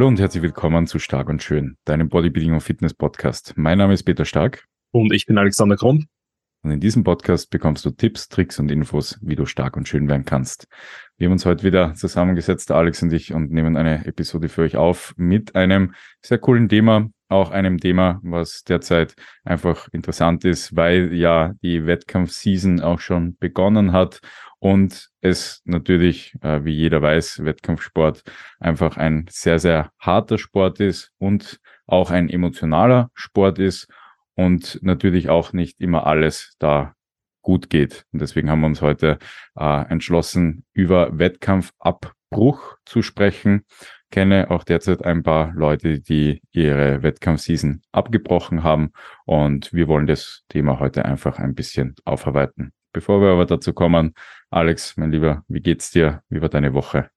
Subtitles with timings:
[0.00, 3.52] Hallo und herzlich willkommen zu Stark und Schön, deinem Bodybuilding und Fitness Podcast.
[3.56, 4.64] Mein Name ist Peter Stark.
[4.92, 6.06] Und ich bin Alexander Krumm.
[6.62, 10.08] Und in diesem Podcast bekommst du Tipps, Tricks und Infos, wie du stark und schön
[10.08, 10.68] werden kannst.
[11.18, 14.78] Wir haben uns heute wieder zusammengesetzt, Alex und ich, und nehmen eine Episode für euch
[14.78, 21.12] auf mit einem sehr coolen Thema, auch einem Thema, was derzeit einfach interessant ist, weil
[21.12, 24.22] ja die Wettkampfseason auch schon begonnen hat
[24.60, 28.22] und es natürlich, äh, wie jeder weiß, Wettkampfsport
[28.60, 33.88] einfach ein sehr, sehr harter Sport ist und auch ein emotionaler Sport ist
[34.34, 36.94] und natürlich auch nicht immer alles da
[37.42, 38.04] gut geht.
[38.12, 39.18] Und deswegen haben wir uns heute
[39.58, 43.64] äh, entschlossen, über Wettkampfabbruch zu sprechen.
[44.10, 48.90] Kenne auch derzeit ein paar Leute, die ihre Wettkampfseason abgebrochen haben
[49.24, 52.72] und wir wollen das Thema heute einfach ein bisschen aufarbeiten.
[52.92, 54.14] Bevor wir aber dazu kommen,
[54.50, 56.22] Alex, mein Lieber, wie geht's dir?
[56.28, 57.10] Wie war deine Woche?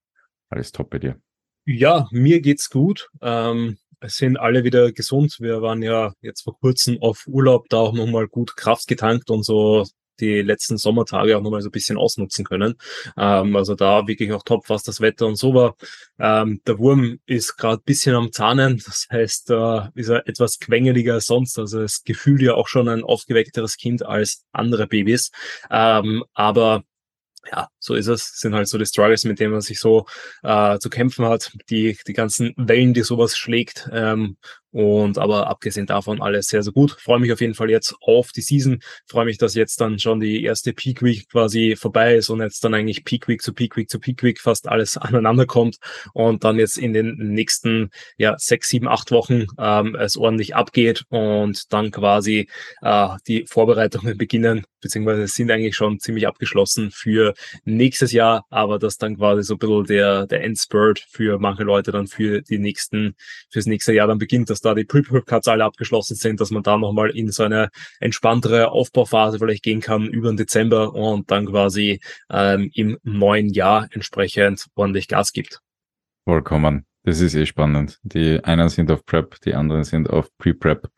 [0.48, 1.20] Alles top bei dir?
[1.66, 3.08] Ja, mir geht's gut.
[3.20, 5.38] Ähm, es sind alle wieder gesund.
[5.40, 9.44] Wir waren ja jetzt vor kurzem auf Urlaub, da auch nochmal gut Kraft getankt und
[9.44, 9.84] so
[10.20, 12.76] die letzten Sommertage auch nochmal so ein bisschen ausnutzen können.
[13.16, 15.76] Ähm, also da wirklich auch top, was das Wetter und so war.
[16.18, 21.14] Ähm, der Wurm ist gerade bisschen am Zahnen, das heißt, äh, ist er etwas quengeliger
[21.14, 21.58] als sonst.
[21.58, 25.30] Also es gefühlt ja auch schon ein aufgeweckteres Kind als andere Babys.
[25.70, 26.84] Ähm, aber
[27.50, 28.38] ja, so ist es.
[28.38, 30.06] sind halt so die Struggles, mit denen man sich so
[30.42, 31.52] äh, zu kämpfen hat.
[31.70, 33.88] Die, die ganzen Wellen, die sowas schlägt.
[33.92, 34.36] Ähm,
[34.74, 36.96] und aber abgesehen davon alles sehr, sehr gut.
[37.00, 38.80] Freue mich auf jeden Fall jetzt auf die Season.
[39.06, 42.64] Freue mich, dass jetzt dann schon die erste Peak Week quasi vorbei ist und jetzt
[42.64, 45.76] dann eigentlich Peak Week zu Peak Week zu Peak Week fast alles aneinander kommt
[46.12, 51.04] und dann jetzt in den nächsten ja sechs, sieben, acht Wochen ähm, es ordentlich abgeht
[51.08, 52.48] und dann quasi
[52.82, 58.98] äh, die Vorbereitungen beginnen, beziehungsweise sind eigentlich schon ziemlich abgeschlossen für nächstes Jahr, aber das
[58.98, 63.14] dann quasi so ein bisschen der, der Endspurt für manche Leute dann für die nächsten,
[63.52, 66.76] fürs nächste Jahr dann beginnt, dass da die Pre-Cuts alle abgeschlossen sind, dass man da
[66.76, 67.68] nochmal in so eine
[68.00, 73.88] entspanntere Aufbauphase vielleicht gehen kann über den Dezember und dann quasi ähm, im neuen Jahr
[73.92, 75.60] entsprechend ordentlich Gas gibt.
[76.24, 76.86] Vollkommen.
[77.02, 77.98] Das ist eh spannend.
[78.02, 80.88] Die einen sind auf Prep, die anderen sind auf Pre-Prep.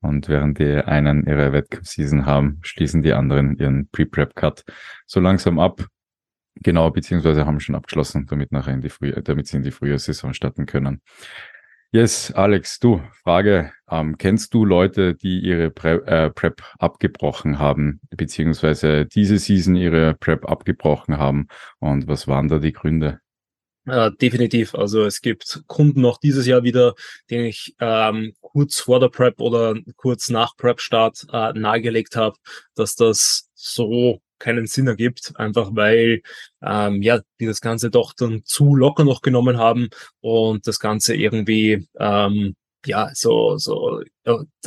[0.00, 4.64] Und während die einen ihre Wettkampfseason haben, schließen die anderen ihren Pre-Prep-Cut
[5.06, 5.84] so langsam ab.
[6.54, 10.34] Genau, beziehungsweise haben schon abgeschlossen, damit nachher in die Früh damit sie in die Frühjahrssaison
[10.34, 11.02] starten können.
[11.90, 13.72] Yes, Alex, du, Frage.
[13.90, 20.14] Ähm, kennst du Leute, die ihre Pre äh, Prep abgebrochen haben, beziehungsweise diese Season ihre
[20.14, 21.48] Prep abgebrochen haben?
[21.78, 23.20] Und was waren da die Gründe?
[23.86, 24.74] Äh, definitiv.
[24.74, 26.94] Also es gibt Kunden noch dieses Jahr wieder,
[27.30, 32.36] denen ich ähm, kurz vor der Prep oder kurz nach Prep-Start äh, nahegelegt habe,
[32.74, 36.22] dass das so keinen Sinn ergibt, einfach weil
[36.62, 39.88] ähm, ja die das Ganze doch dann zu locker noch genommen haben
[40.20, 42.54] und das Ganze irgendwie ähm,
[42.86, 44.02] ja, so, so,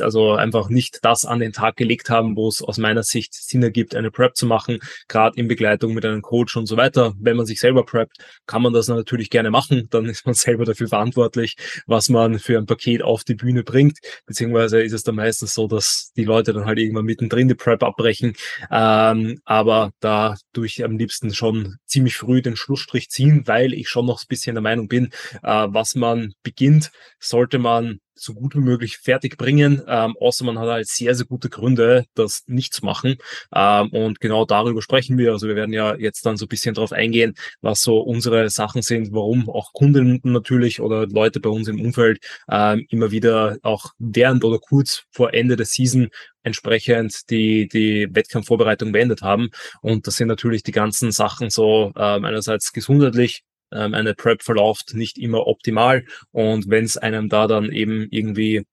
[0.00, 3.62] also einfach nicht das an den Tag gelegt haben, wo es aus meiner Sicht Sinn
[3.62, 4.78] ergibt, eine Prep zu machen,
[5.08, 7.14] gerade in Begleitung mit einem Coach und so weiter.
[7.18, 9.88] Wenn man sich selber preppt, kann man das natürlich gerne machen.
[9.90, 11.56] Dann ist man selber dafür verantwortlich,
[11.86, 13.98] was man für ein Paket auf die Bühne bringt.
[14.26, 17.82] Beziehungsweise ist es dann meistens so, dass die Leute dann halt irgendwann mittendrin die Prep
[17.82, 18.34] abbrechen.
[18.70, 23.88] Ähm, aber da tue ich am liebsten schon ziemlich früh den Schlussstrich ziehen, weil ich
[23.88, 25.10] schon noch ein bisschen der Meinung bin,
[25.42, 30.58] äh, was man beginnt, sollte man so gut wie möglich fertig bringen, ähm, außer man
[30.58, 33.16] hat halt sehr, sehr gute Gründe, das nicht zu machen.
[33.54, 35.32] Ähm, und genau darüber sprechen wir.
[35.32, 38.82] Also wir werden ja jetzt dann so ein bisschen darauf eingehen, was so unsere Sachen
[38.82, 42.20] sind, warum auch Kunden natürlich oder Leute bei uns im Umfeld
[42.50, 46.08] ähm, immer wieder auch während oder kurz vor Ende der Season
[46.42, 49.50] entsprechend die, die Wettkampfvorbereitung beendet haben.
[49.80, 54.94] Und das sind natürlich die ganzen Sachen so ähm, einerseits gesundheitlich, ähm, eine Prep verläuft
[54.94, 56.04] nicht immer optimal.
[56.30, 58.64] Und wenn es einem da dann eben irgendwie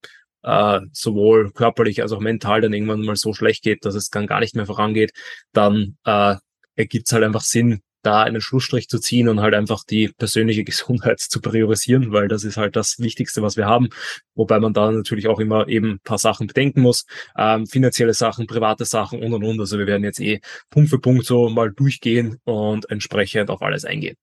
[0.44, 4.28] äh, sowohl körperlich als auch mental dann irgendwann mal so schlecht geht, dass es dann
[4.28, 5.12] gar nicht mehr vorangeht,
[5.54, 6.36] dann äh,
[6.76, 10.64] ergibt es halt einfach Sinn, da einen Schlussstrich zu ziehen und halt einfach die persönliche
[10.70, 13.90] Gesundheit zu priorisieren, weil das ist halt das Wichtigste, was wir haben.
[14.36, 17.06] Wobei man da natürlich auch immer eben ein paar Sachen bedenken muss,
[17.38, 19.60] ähm, finanzielle Sachen, private Sachen und und und.
[19.60, 23.86] Also wir werden jetzt eh Punkt für Punkt so mal durchgehen und entsprechend auf alles
[23.86, 24.16] eingehen.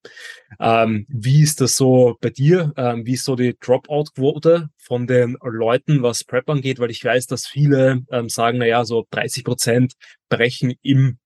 [0.61, 2.73] Ähm, wie ist das so bei dir?
[2.77, 6.79] Ähm, wie ist so die Dropout-Quote von den Leuten, was Prep angeht?
[6.79, 9.95] Weil ich weiß, dass viele ähm, sagen, na ja, so 30 Prozent
[10.29, 11.19] brechen im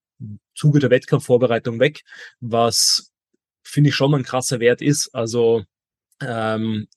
[0.54, 2.02] Zuge der Wettkampfvorbereitung weg,
[2.40, 3.12] was
[3.62, 5.14] finde ich schon ein krasser Wert ist.
[5.14, 5.64] Also
[6.20, 6.88] ähm,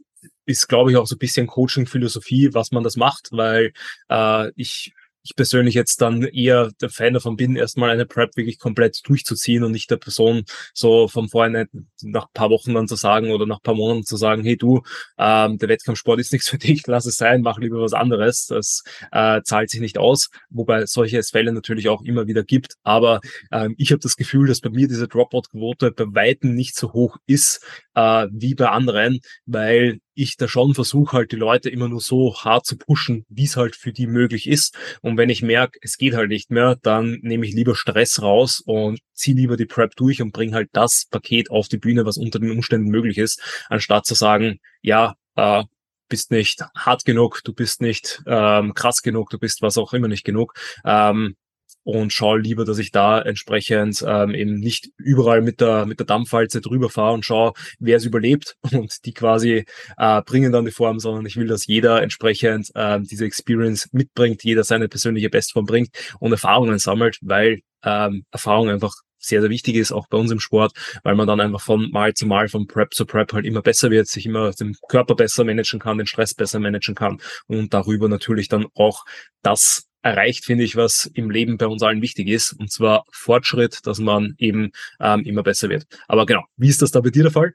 [0.46, 3.74] ist, glaube ich, auch so ein bisschen Coaching-Philosophie, was man das macht, weil
[4.10, 4.94] äh, ich
[5.24, 9.64] ich persönlich jetzt dann eher der Fan davon bin, erstmal eine Prep wirklich komplett durchzuziehen
[9.64, 10.44] und nicht der Person
[10.74, 11.68] so vom Vorhinein
[12.02, 14.82] nach paar Wochen dann zu sagen oder nach paar Monaten zu sagen, hey du,
[15.18, 18.48] ähm, der Wettkampfsport ist nichts für dich, lass es sein, mach lieber was anderes.
[18.48, 22.76] Das äh, zahlt sich nicht aus, wobei solche Fälle natürlich auch immer wieder gibt.
[22.84, 23.22] Aber
[23.52, 27.18] ähm, ich habe das Gefühl, dass bei mir diese Dropout-Quote bei Weitem nicht so hoch
[27.26, 27.66] ist
[27.96, 32.36] äh, wie bei anderen, weil ich da schon versuche halt die Leute immer nur so
[32.36, 34.78] hart zu pushen, wie es halt für die möglich ist.
[35.02, 38.62] Und wenn ich merke, es geht halt nicht mehr, dann nehme ich lieber Stress raus
[38.66, 42.18] und ziehe lieber die Prep durch und bringe halt das Paket auf die Bühne, was
[42.18, 45.64] unter den Umständen möglich ist, anstatt zu sagen, ja, äh,
[46.10, 50.08] bist nicht hart genug, du bist nicht ähm, krass genug, du bist was auch immer
[50.08, 50.54] nicht genug.
[50.86, 51.36] Ähm,
[51.84, 56.06] und schaue lieber, dass ich da entsprechend ähm, eben nicht überall mit der mit der
[56.06, 59.66] Dampfwalze drüber fahre und schaue, wer es überlebt und die quasi
[59.98, 64.44] äh, bringen dann die Form, sondern ich will, dass jeder entsprechend äh, diese Experience mitbringt,
[64.44, 65.90] jeder seine persönliche Bestform bringt
[66.20, 68.94] und Erfahrungen sammelt, weil ähm, Erfahrung einfach
[69.26, 72.14] sehr, sehr wichtig ist, auch bei uns im Sport, weil man dann einfach von Mal
[72.14, 75.44] zu Mal, von Prep zu Prep halt immer besser wird, sich immer den Körper besser
[75.44, 79.06] managen kann, den Stress besser managen kann und darüber natürlich dann auch
[79.42, 83.80] das erreicht, finde ich, was im Leben bei uns allen wichtig ist, und zwar Fortschritt,
[83.88, 85.86] dass man eben ähm, immer besser wird.
[86.08, 87.54] Aber genau, wie ist das da bei dir der Fall?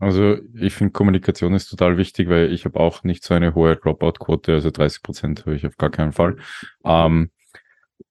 [0.00, 3.76] Also ich finde Kommunikation ist total wichtig, weil ich habe auch nicht so eine hohe
[3.76, 6.36] Dropout-Quote, also 30 Prozent habe ich auf gar keinen Fall.
[6.84, 7.30] Ähm,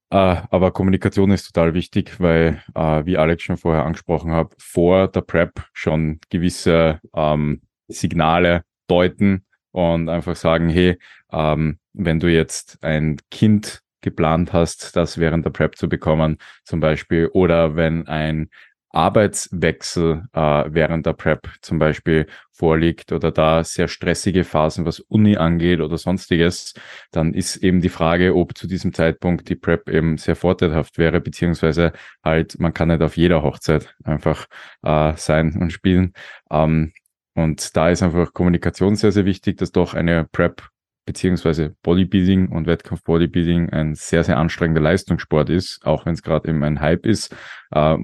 [0.10, 5.08] äh, aber Kommunikation ist total wichtig, weil, äh, wie Alex schon vorher angesprochen hat, vor
[5.08, 10.98] der Prep schon gewisse ähm, Signale deuten und einfach sagen, hey,
[11.34, 16.80] ähm, wenn du jetzt ein Kind geplant hast, das während der Prep zu bekommen, zum
[16.80, 18.50] Beispiel, oder wenn ein
[18.94, 25.36] Arbeitswechsel äh, während der Prep zum Beispiel vorliegt oder da sehr stressige Phasen, was Uni
[25.36, 26.76] angeht oder sonstiges,
[27.12, 31.22] dann ist eben die Frage, ob zu diesem Zeitpunkt die Prep eben sehr vorteilhaft wäre,
[31.22, 31.92] beziehungsweise
[32.24, 34.46] halt, man kann nicht auf jeder Hochzeit einfach
[34.84, 36.14] äh, sein und spielen.
[36.52, 36.94] Ähm,
[37.36, 40.70] und da ist einfach Kommunikation sehr, sehr wichtig, dass doch eine Prep
[41.06, 46.64] beziehungsweise Bodybuilding und Wettkampf-Bodybuilding ein sehr, sehr anstrengender Leistungssport ist, auch wenn es gerade eben
[46.64, 47.36] ein Hype ist,
[47.72, 47.98] äh,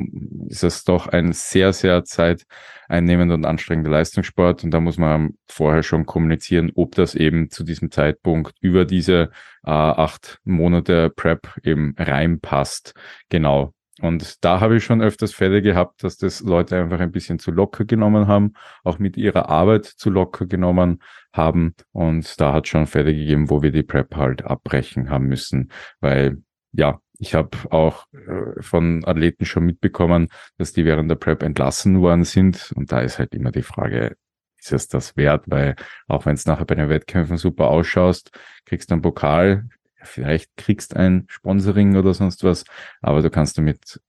[0.48, 4.64] ist es doch ein sehr, sehr zeiteinnehmender und anstrengender Leistungssport.
[4.64, 9.30] Und da muss man vorher schon kommunizieren, ob das eben zu diesem Zeitpunkt über diese
[9.64, 12.94] äh, acht Monate Prep eben reinpasst.
[13.30, 13.74] Genau.
[14.02, 17.52] Und da habe ich schon öfters Fälle gehabt, dass das Leute einfach ein bisschen zu
[17.52, 18.54] locker genommen haben,
[18.84, 21.02] auch mit ihrer Arbeit zu locker genommen
[21.34, 21.76] haben.
[21.92, 26.42] Und da hat schon Fälle gegeben, wo wir die Prep halt abbrechen haben müssen, weil
[26.72, 32.02] ja, ich habe auch äh, von Athleten schon mitbekommen, dass die während der Prep entlassen
[32.02, 32.72] worden sind.
[32.76, 34.16] Und da ist halt immer die Frage,
[34.58, 35.46] ist es das wert?
[35.48, 35.76] Weil
[36.08, 38.32] auch wenn es nachher bei den Wettkämpfen super ausschaust,
[38.66, 39.66] kriegst du einen Pokal,
[40.04, 42.64] vielleicht kriegst ein Sponsoring oder sonst was,
[43.02, 44.02] aber du kannst damit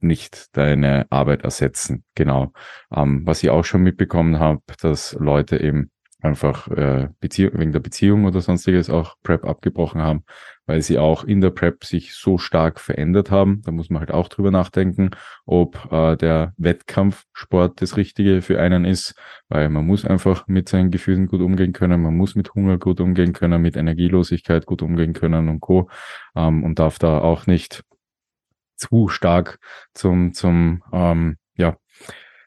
[0.00, 2.04] nicht deine Arbeit ersetzen.
[2.14, 2.52] Genau.
[2.94, 5.90] Ähm, was ich auch schon mitbekommen habe, dass Leute eben
[6.20, 10.24] einfach äh, wegen der Beziehung oder sonstiges auch Prep abgebrochen haben,
[10.68, 13.62] weil sie auch in der Prep sich so stark verändert haben.
[13.64, 15.10] Da muss man halt auch drüber nachdenken,
[15.46, 19.14] ob äh, der Wettkampfsport das Richtige für einen ist,
[19.48, 23.00] weil man muss einfach mit seinen Gefühlen gut umgehen können, man muss mit Hunger gut
[23.00, 25.88] umgehen können, mit Energielosigkeit gut umgehen können und Co.
[26.36, 27.82] Ähm, und darf da auch nicht
[28.76, 29.58] zu stark
[29.94, 31.78] zum, zum ähm, ja,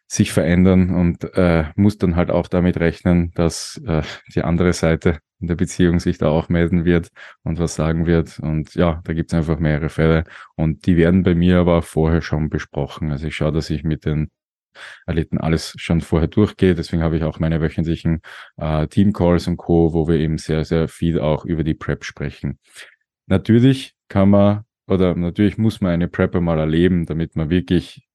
[0.08, 4.04] sich verändern und äh, muss dann halt auch damit rechnen, dass äh,
[4.36, 7.10] die andere Seite in der Beziehung sich da auch melden wird
[7.44, 8.40] und was sagen wird.
[8.40, 10.24] Und ja, da gibt es einfach mehrere Fälle.
[10.56, 13.12] Und die werden bei mir aber vorher schon besprochen.
[13.12, 14.30] Also ich schaue, dass ich mit den
[15.06, 16.76] Athleten alles schon vorher durchgehe.
[16.76, 18.22] Deswegen habe ich auch meine wöchentlichen
[18.58, 22.60] äh, Team-Calls und Co., wo wir eben sehr, sehr viel auch über die Prep sprechen.
[23.28, 28.06] Natürlich kann man oder natürlich muss man eine Prep mal erleben, damit man wirklich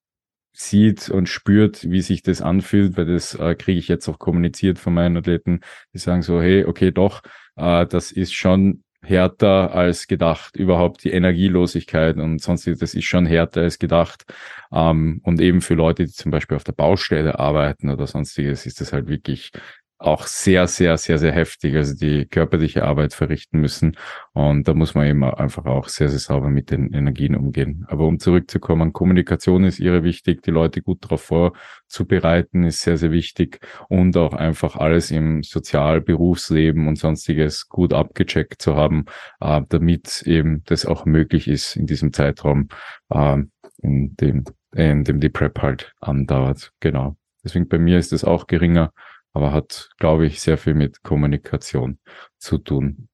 [0.59, 4.79] sieht und spürt, wie sich das anfühlt, weil das äh, kriege ich jetzt auch kommuniziert
[4.79, 5.61] von meinen Athleten,
[5.93, 7.23] die sagen so, hey, okay, doch,
[7.57, 10.57] äh, das ist schon härter als gedacht.
[10.57, 14.25] Überhaupt die Energielosigkeit und sonst, das ist schon härter als gedacht.
[14.73, 18.81] Ähm, und eben für Leute, die zum Beispiel auf der Baustelle arbeiten oder sonstiges, ist
[18.81, 19.53] das halt wirklich
[19.99, 23.97] auch sehr, sehr, sehr, sehr heftig, also die körperliche Arbeit verrichten müssen.
[24.33, 27.87] Und da muss man eben einfach auch sehr, sehr sauber mit den Energien umgehen.
[27.89, 33.11] Aber um zurückzukommen, Kommunikation ist ihre wichtig, die Leute gut darauf vorzubereiten, ist sehr, sehr
[33.11, 39.07] wichtig und auch einfach alles im Sozial-, Berufsleben und sonstiges gut abgecheckt zu haben,
[39.41, 42.69] äh, damit eben das auch möglich ist in diesem Zeitraum,
[43.11, 43.39] äh,
[43.83, 46.73] in dem, in dem die Prep halt andauert.
[46.81, 47.17] Genau.
[47.43, 48.93] Deswegen bei mir ist es auch geringer
[49.37, 51.99] aber hat, glaube ich, sehr viel mit Kommunikation
[52.39, 53.11] zu tun.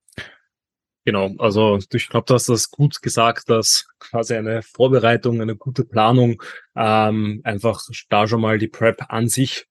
[1.05, 5.85] Genau, also ich glaube, du hast das gut gesagt, dass quasi eine Vorbereitung, eine gute
[5.85, 6.41] Planung
[6.76, 9.67] ähm, einfach da schon mal die Prep an sich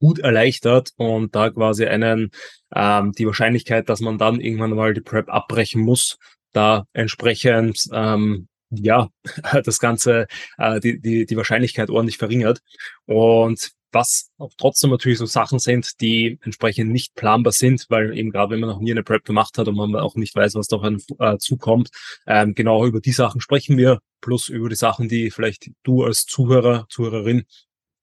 [0.00, 2.30] gut erleichtert und da quasi einen
[2.74, 6.16] ähm, die Wahrscheinlichkeit, dass man dann irgendwann mal die Prep abbrechen muss,
[6.54, 9.10] da entsprechend ähm, ja
[9.64, 12.62] das Ganze äh, die, die die Wahrscheinlichkeit ordentlich verringert
[13.04, 18.30] und was auch trotzdem natürlich so Sachen sind, die entsprechend nicht planbar sind, weil eben
[18.30, 20.66] gerade wenn man noch nie eine Prep gemacht hat und man auch nicht weiß, was
[20.66, 21.90] da auf einen äh, zukommt,
[22.26, 26.24] ähm, genau über die Sachen sprechen wir, plus über die Sachen, die vielleicht du als
[26.24, 27.44] Zuhörer, Zuhörerin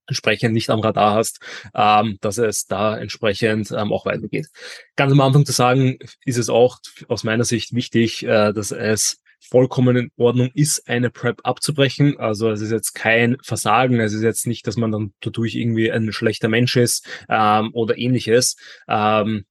[0.07, 1.39] entsprechend nicht am Radar hast,
[1.73, 4.47] ähm, dass es da entsprechend ähm, auch weitergeht.
[4.95, 9.21] Ganz am Anfang zu sagen, ist es auch aus meiner Sicht wichtig, äh, dass es
[9.39, 12.19] vollkommen in Ordnung ist, eine Prep abzubrechen.
[12.19, 15.91] Also es ist jetzt kein Versagen, es ist jetzt nicht, dass man dann dadurch irgendwie
[15.91, 18.55] ein schlechter Mensch ist ähm, oder ähnliches.
[18.87, 19.45] Ähm,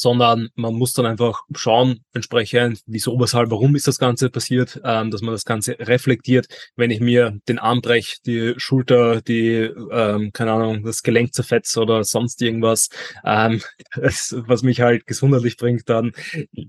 [0.00, 5.10] sondern man muss dann einfach schauen, entsprechend, wieso, weshalb, warum ist das Ganze passiert, ähm,
[5.10, 6.46] dass man das Ganze reflektiert.
[6.74, 11.76] Wenn ich mir den Arm breche, die Schulter, die, ähm, keine Ahnung, das Gelenk zerfetzt
[11.76, 12.88] oder sonst irgendwas,
[13.24, 13.60] ähm,
[13.94, 16.12] das, was mich halt gesundheitlich bringt, dann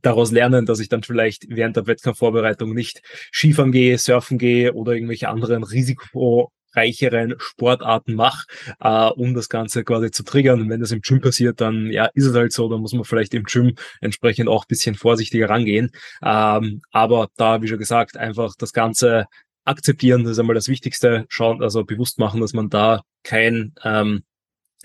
[0.02, 4.92] daraus lernen, dass ich dann vielleicht während der Wettkampfvorbereitung nicht Skifahren gehe, surfen gehe oder
[4.92, 8.46] irgendwelche anderen Risiko reicheren Sportarten mache,
[8.80, 10.62] äh, um das Ganze quasi zu triggern.
[10.62, 13.04] Und wenn das im Gym passiert, dann ja, ist es halt so, dann muss man
[13.04, 15.92] vielleicht im Gym entsprechend auch bisschen vorsichtiger rangehen.
[16.24, 19.26] Ähm, aber da, wie schon gesagt, einfach das Ganze
[19.66, 24.24] akzeptieren, das ist einmal das Wichtigste, schauen, also bewusst machen, dass man da kein ähm,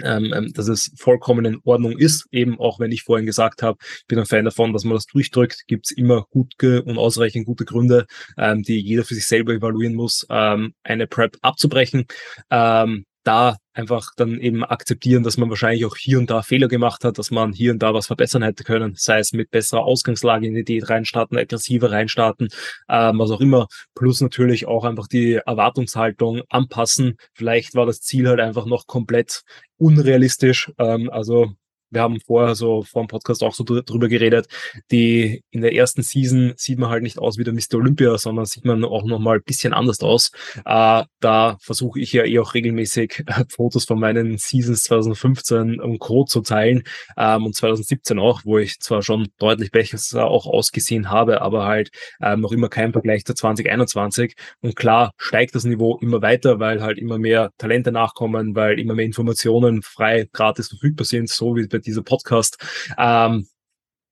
[0.02, 2.26] ähm, ähm, dass es vollkommen in Ordnung ist.
[2.30, 5.06] Eben auch wenn ich vorhin gesagt habe, ich bin ein Fan davon, dass man das
[5.06, 8.06] durchdrückt, gibt es immer gute und ausreichend gute Gründe,
[8.38, 12.06] ähm, die jeder für sich selber evaluieren muss, ähm, eine Prep abzubrechen.
[12.50, 17.04] Ähm, da einfach dann eben akzeptieren, dass man wahrscheinlich auch hier und da Fehler gemacht
[17.04, 20.46] hat, dass man hier und da was verbessern hätte können, sei es mit besserer Ausgangslage
[20.46, 22.48] in die Diät reinstarten, aggressiver reinstarten,
[22.88, 27.16] ähm, was auch immer, plus natürlich auch einfach die Erwartungshaltung anpassen.
[27.34, 29.42] Vielleicht war das Ziel halt einfach noch komplett
[29.76, 31.52] unrealistisch, ähm, also
[31.96, 34.48] wir haben vorher so vor dem Podcast auch so drüber geredet,
[34.90, 37.76] die in der ersten Season sieht man halt nicht aus wie der Mr.
[37.76, 40.30] Olympia, sondern sieht man auch nochmal ein bisschen anders aus.
[40.66, 45.98] Äh, da versuche ich ja eh auch regelmäßig äh, Fotos von meinen Seasons 2015 und
[45.98, 46.24] Co.
[46.24, 46.82] zu teilen
[47.16, 51.88] ähm, und 2017 auch, wo ich zwar schon deutlich besser auch ausgesehen habe, aber halt
[52.20, 54.34] ähm, noch immer kein Vergleich zu 2021.
[54.60, 58.92] Und klar steigt das Niveau immer weiter, weil halt immer mehr Talente nachkommen, weil immer
[58.92, 62.58] mehr Informationen frei gratis verfügbar sind, so wie bei dieser Podcast.
[62.98, 63.46] Ähm,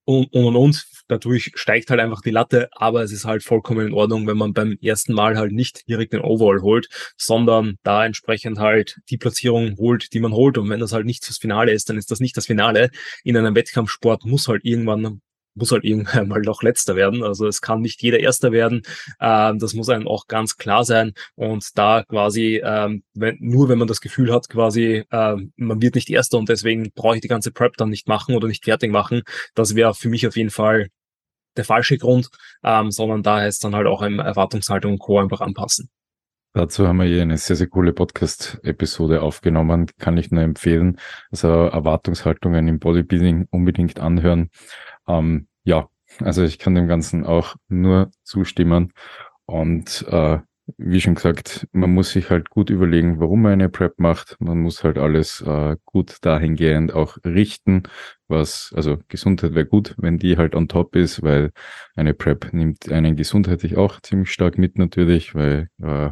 [0.06, 3.94] und, und, und dadurch steigt halt einfach die Latte, aber es ist halt vollkommen in
[3.94, 8.58] Ordnung, wenn man beim ersten Mal halt nicht direkt den Overall holt, sondern da entsprechend
[8.58, 10.58] halt die Platzierung holt, die man holt.
[10.58, 12.90] Und wenn das halt nicht fürs Finale ist, dann ist das nicht das Finale.
[13.22, 15.20] In einem Wettkampfsport muss halt irgendwann
[15.54, 17.22] muss halt irgendwann mal noch letzter werden.
[17.22, 18.82] Also es kann nicht jeder Erster werden.
[19.20, 21.12] Ähm, das muss einem auch ganz klar sein.
[21.34, 25.94] Und da quasi, ähm, wenn, nur wenn man das Gefühl hat, quasi, ähm, man wird
[25.94, 28.90] nicht Erster und deswegen brauche ich die ganze Prep dann nicht machen oder nicht fertig
[28.90, 29.22] machen,
[29.54, 30.88] das wäre für mich auf jeden Fall
[31.56, 32.28] der falsche Grund,
[32.64, 35.20] ähm, sondern da heißt dann halt auch eine Erwartungshaltung und Co.
[35.20, 35.88] einfach anpassen.
[36.56, 39.86] Dazu haben wir hier eine sehr, sehr coole Podcast-Episode aufgenommen.
[39.98, 41.00] Kann ich nur empfehlen.
[41.32, 44.50] Also Erwartungshaltungen im Bodybuilding unbedingt anhören.
[45.08, 45.88] Ähm, ja,
[46.20, 48.92] also ich kann dem Ganzen auch nur zustimmen.
[49.46, 50.38] Und äh,
[50.78, 54.36] wie schon gesagt, man muss sich halt gut überlegen, warum man eine Prep macht.
[54.40, 57.82] Man muss halt alles äh, gut dahingehend auch richten,
[58.28, 61.52] was, also Gesundheit wäre gut, wenn die halt on top ist, weil
[61.96, 66.10] eine Prep nimmt einen gesundheitlich auch ziemlich stark mit natürlich, weil äh,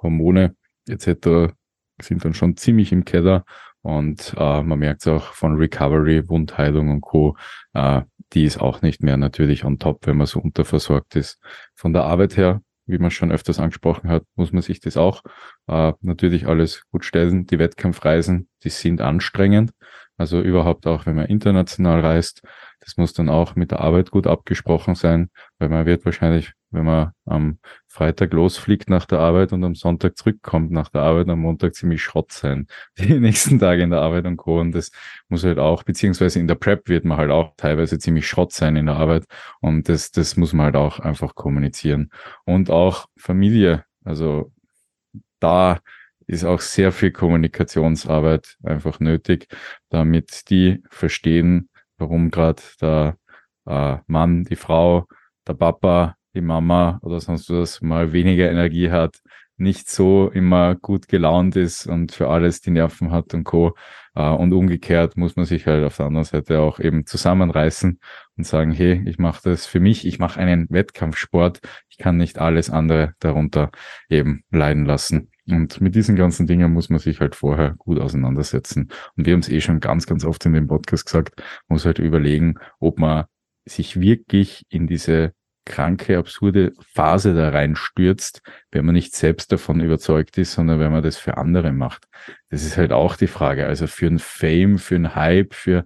[0.00, 0.56] Hormone
[0.88, 1.52] etc.
[2.00, 3.44] sind dann schon ziemlich im Keller
[3.84, 7.36] und äh, man merkt es auch von Recovery, Wundheilung und Co.
[7.74, 8.00] Äh,
[8.32, 11.38] die ist auch nicht mehr natürlich on top, wenn man so unterversorgt ist.
[11.74, 15.22] Von der Arbeit her, wie man schon öfters angesprochen hat, muss man sich das auch
[15.66, 17.46] äh, natürlich alles gut stellen.
[17.46, 19.72] Die Wettkampfreisen, die sind anstrengend.
[20.16, 22.42] Also überhaupt auch, wenn man international reist,
[22.78, 26.84] das muss dann auch mit der Arbeit gut abgesprochen sein, weil man wird wahrscheinlich, wenn
[26.84, 31.40] man am Freitag losfliegt nach der Arbeit und am Sonntag zurückkommt nach der Arbeit, am
[31.40, 32.66] Montag ziemlich Schrott sein.
[32.98, 34.60] Die nächsten Tage in der Arbeit und Co.
[34.60, 34.90] Und das
[35.28, 38.76] muss halt auch, beziehungsweise in der Prep wird man halt auch teilweise ziemlich Schrott sein
[38.76, 39.24] in der Arbeit.
[39.60, 42.10] Und das, das muss man halt auch einfach kommunizieren.
[42.44, 43.84] Und auch Familie.
[44.04, 44.52] Also
[45.40, 45.80] da
[46.26, 49.48] ist auch sehr viel Kommunikationsarbeit einfach nötig,
[49.90, 53.16] damit die verstehen, warum gerade der
[53.66, 55.06] äh, Mann, die Frau,
[55.46, 59.20] der Papa, die Mama oder sonst was mal weniger Energie hat,
[59.56, 63.74] nicht so immer gut gelaunt ist und für alles die Nerven hat und Co.
[64.14, 68.00] Äh, und umgekehrt muss man sich halt auf der anderen Seite auch eben zusammenreißen
[68.36, 72.38] und sagen, hey, ich mache das für mich, ich mache einen Wettkampfsport, ich kann nicht
[72.38, 73.70] alles andere darunter
[74.08, 75.30] eben leiden lassen.
[75.48, 78.90] Und mit diesen ganzen Dingen muss man sich halt vorher gut auseinandersetzen.
[79.16, 81.98] Und wir haben es eh schon ganz, ganz oft in dem Podcast gesagt, muss halt
[81.98, 83.24] überlegen, ob man
[83.66, 85.32] sich wirklich in diese
[85.66, 91.02] kranke, absurde Phase da reinstürzt, wenn man nicht selbst davon überzeugt ist, sondern wenn man
[91.02, 92.06] das für andere macht.
[92.50, 93.66] Das ist halt auch die Frage.
[93.66, 95.84] Also für ein Fame, für ein Hype, für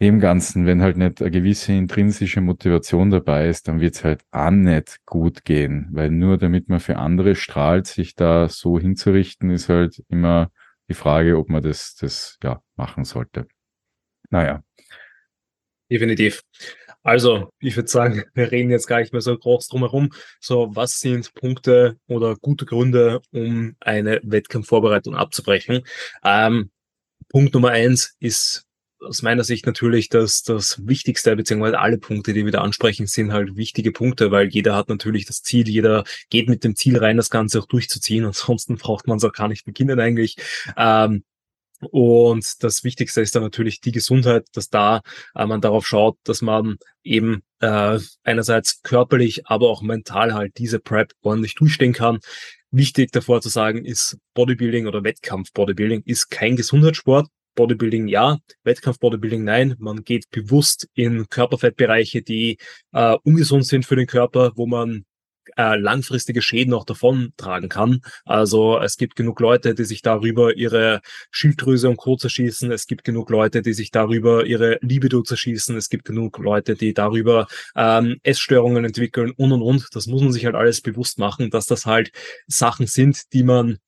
[0.00, 4.22] dem Ganzen, wenn halt nicht eine gewisse intrinsische Motivation dabei ist, dann wird es halt
[4.30, 5.88] auch nicht gut gehen.
[5.90, 10.50] Weil nur damit man für andere strahlt, sich da so hinzurichten, ist halt immer
[10.88, 13.48] die Frage, ob man das, das ja machen sollte.
[14.30, 14.62] Naja.
[15.90, 16.42] Definitiv.
[17.02, 20.10] Also, ich würde sagen, wir reden jetzt gar nicht mehr so groß drumherum.
[20.40, 25.84] So, was sind Punkte oder gute Gründe, um eine Wettkampfvorbereitung abzubrechen?
[26.22, 26.70] Ähm,
[27.30, 28.67] Punkt Nummer eins ist
[29.00, 33.32] aus meiner Sicht natürlich dass das Wichtigste, beziehungsweise alle Punkte, die wir da ansprechen, sind
[33.32, 37.16] halt wichtige Punkte, weil jeder hat natürlich das Ziel, jeder geht mit dem Ziel rein,
[37.16, 38.24] das Ganze auch durchzuziehen.
[38.24, 40.36] Ansonsten braucht man es auch gar nicht beginnen eigentlich.
[40.76, 41.24] Ähm,
[41.80, 45.02] und das Wichtigste ist dann natürlich die Gesundheit, dass da
[45.34, 50.80] äh, man darauf schaut, dass man eben äh, einerseits körperlich, aber auch mental halt diese
[50.80, 52.18] Prep ordentlich durchstehen kann.
[52.70, 57.28] Wichtig davor zu sagen ist, Bodybuilding oder Wettkampf-Bodybuilding ist kein Gesundheitssport.
[57.58, 59.74] Bodybuilding ja, Wettkampf-Bodybuilding nein.
[59.78, 62.58] Man geht bewusst in Körperfettbereiche, die
[62.92, 65.04] äh, ungesund sind für den Körper, wo man
[65.56, 68.00] äh, langfristige Schäden auch davon tragen kann.
[68.24, 71.00] Also es gibt genug Leute, die sich darüber ihre
[71.32, 72.16] Schilddrüse und Co.
[72.16, 72.70] zerschießen.
[72.70, 75.76] Es gibt genug Leute, die sich darüber ihre Libido zerschießen.
[75.76, 79.88] Es gibt genug Leute, die darüber ähm, Essstörungen entwickeln und und und.
[79.94, 82.12] Das muss man sich halt alles bewusst machen, dass das halt
[82.46, 83.78] Sachen sind, die man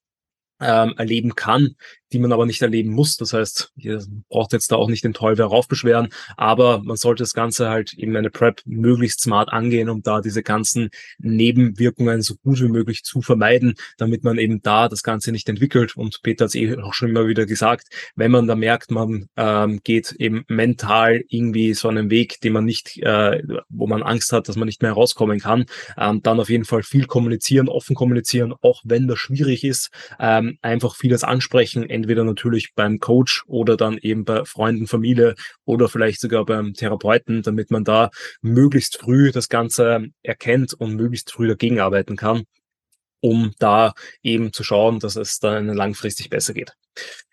[0.61, 1.75] ähm, erleben kann,
[2.12, 3.17] die man aber nicht erleben muss.
[3.17, 7.35] Das heißt, ihr braucht jetzt da auch nicht den Teufel heraufbeschweren, aber man sollte das
[7.35, 12.61] Ganze halt eben eine Prep möglichst smart angehen, um da diese ganzen Nebenwirkungen so gut
[12.61, 15.97] wie möglich zu vermeiden, damit man eben da das Ganze nicht entwickelt.
[15.97, 19.27] Und Peter hat es eh auch schon immer wieder gesagt, wenn man da merkt, man
[19.37, 24.33] ähm, geht eben mental irgendwie so einen Weg, den man nicht, äh, wo man Angst
[24.33, 27.94] hat, dass man nicht mehr herauskommen kann, ähm, dann auf jeden Fall viel kommunizieren, offen
[27.94, 33.77] kommunizieren, auch wenn das schwierig ist, ähm, einfach vieles ansprechen, entweder natürlich beim Coach oder
[33.77, 35.35] dann eben bei Freunden, Familie
[35.65, 38.11] oder vielleicht sogar beim Therapeuten, damit man da
[38.41, 42.45] möglichst früh das Ganze erkennt und möglichst früh dagegen arbeiten kann,
[43.21, 46.73] um da eben zu schauen, dass es dann langfristig besser geht.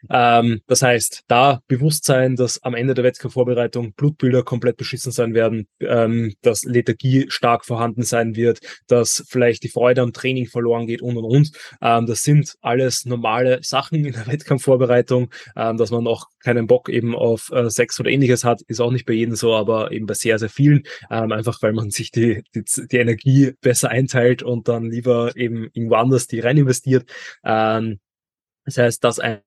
[0.09, 5.67] Ähm, das heißt, da Bewusstsein, dass am Ende der Wettkampfvorbereitung Blutbilder komplett beschissen sein werden,
[5.79, 11.01] ähm, dass Lethargie stark vorhanden sein wird, dass vielleicht die Freude am Training verloren geht
[11.01, 11.51] und und und.
[11.81, 16.89] Ähm, das sind alles normale Sachen in der Wettkampfvorbereitung, ähm, dass man auch keinen Bock
[16.89, 20.05] eben auf äh, Sex oder ähnliches hat, ist auch nicht bei jedem so, aber eben
[20.05, 24.43] bei sehr, sehr vielen, ähm, einfach weil man sich die, die, die Energie besser einteilt
[24.43, 27.09] und dann lieber eben irgendwo anders die rein investiert.
[27.43, 27.99] Ähm,
[28.65, 29.41] das heißt, dass ein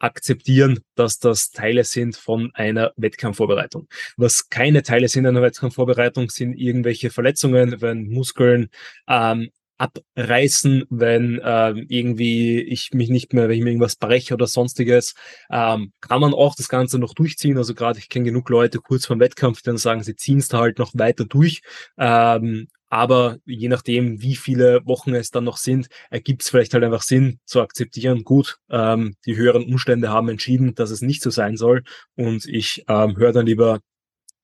[0.00, 3.88] akzeptieren, dass das Teile sind von einer Wettkampfvorbereitung.
[4.16, 8.70] Was keine Teile sind einer Wettkampfvorbereitung, sind irgendwelche Verletzungen, wenn Muskeln
[9.06, 14.46] ähm, abreißen, wenn äh, irgendwie ich mich nicht mehr, wenn ich mir irgendwas breche oder
[14.46, 15.14] sonstiges,
[15.50, 17.56] ähm, kann man auch das Ganze noch durchziehen.
[17.56, 20.38] Also gerade ich kenne genug Leute kurz vor dem Wettkampf, die dann sagen, sie ziehen
[20.38, 21.62] es da halt noch weiter durch.
[21.96, 26.84] Ähm, aber je nachdem, wie viele Wochen es dann noch sind, ergibt es vielleicht halt
[26.84, 31.30] einfach Sinn zu akzeptieren, gut, ähm, die höheren Umstände haben entschieden, dass es nicht so
[31.30, 31.84] sein soll.
[32.16, 33.80] Und ich ähm, höre dann lieber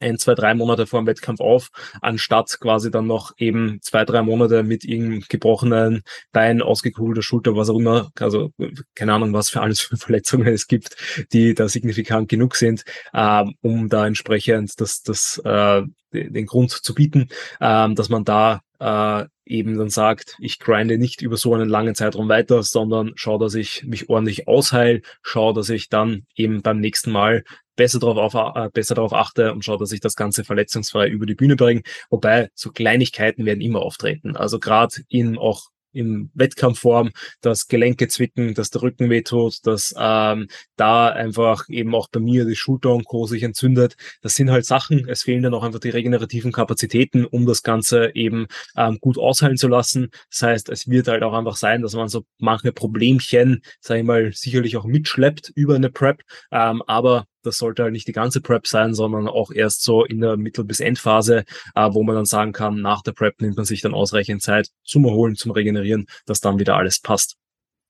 [0.01, 4.23] ein, zwei, drei Monate vor dem Wettkampf auf, anstatt quasi dann noch eben zwei, drei
[4.23, 8.53] Monate mit irgendeinem gebrochenen Bein, ausgekugelter Schulter, was auch immer, also
[8.95, 10.97] keine Ahnung, was für alles für Verletzungen es gibt,
[11.33, 15.83] die da signifikant genug sind, äh, um da entsprechend das, das, äh,
[16.13, 17.29] den Grund zu bieten,
[17.61, 21.95] äh, dass man da äh, eben dann sagt, ich grinde nicht über so einen langen
[21.95, 26.81] Zeitraum weiter, sondern schaue, dass ich mich ordentlich ausheile, schaue, dass ich dann eben beim
[26.81, 27.45] nächsten Mal
[27.77, 31.27] besser darauf, auf, äh, besser darauf achte und schaue, dass ich das Ganze verletzungsfrei über
[31.27, 31.83] die Bühne bringe.
[32.11, 34.37] Wobei so Kleinigkeiten werden immer auftreten.
[34.37, 40.49] Also gerade in auch in Wettkampfform, dass Gelenke zwicken, dass der Rücken wehtut, dass ähm,
[40.77, 43.27] da einfach eben auch bei mir die Schulter und Co.
[43.27, 43.97] sich entzündet.
[44.23, 45.09] Das sind halt Sachen.
[45.09, 49.57] Es fehlen dann auch einfach die regenerativen Kapazitäten, um das Ganze eben ähm, gut ausheilen
[49.57, 50.11] zu lassen.
[50.31, 54.07] Das heißt, es wird halt auch einfach sein, dass man so manche Problemchen, sage ich
[54.07, 58.41] mal, sicherlich auch mitschleppt über eine Prep, ähm, aber das sollte halt nicht die ganze
[58.41, 62.25] Prep sein, sondern auch erst so in der Mittel- bis Endphase, äh, wo man dann
[62.25, 66.07] sagen kann, nach der Prep nimmt man sich dann ausreichend Zeit zum Erholen, zum Regenerieren,
[66.27, 67.37] dass dann wieder alles passt.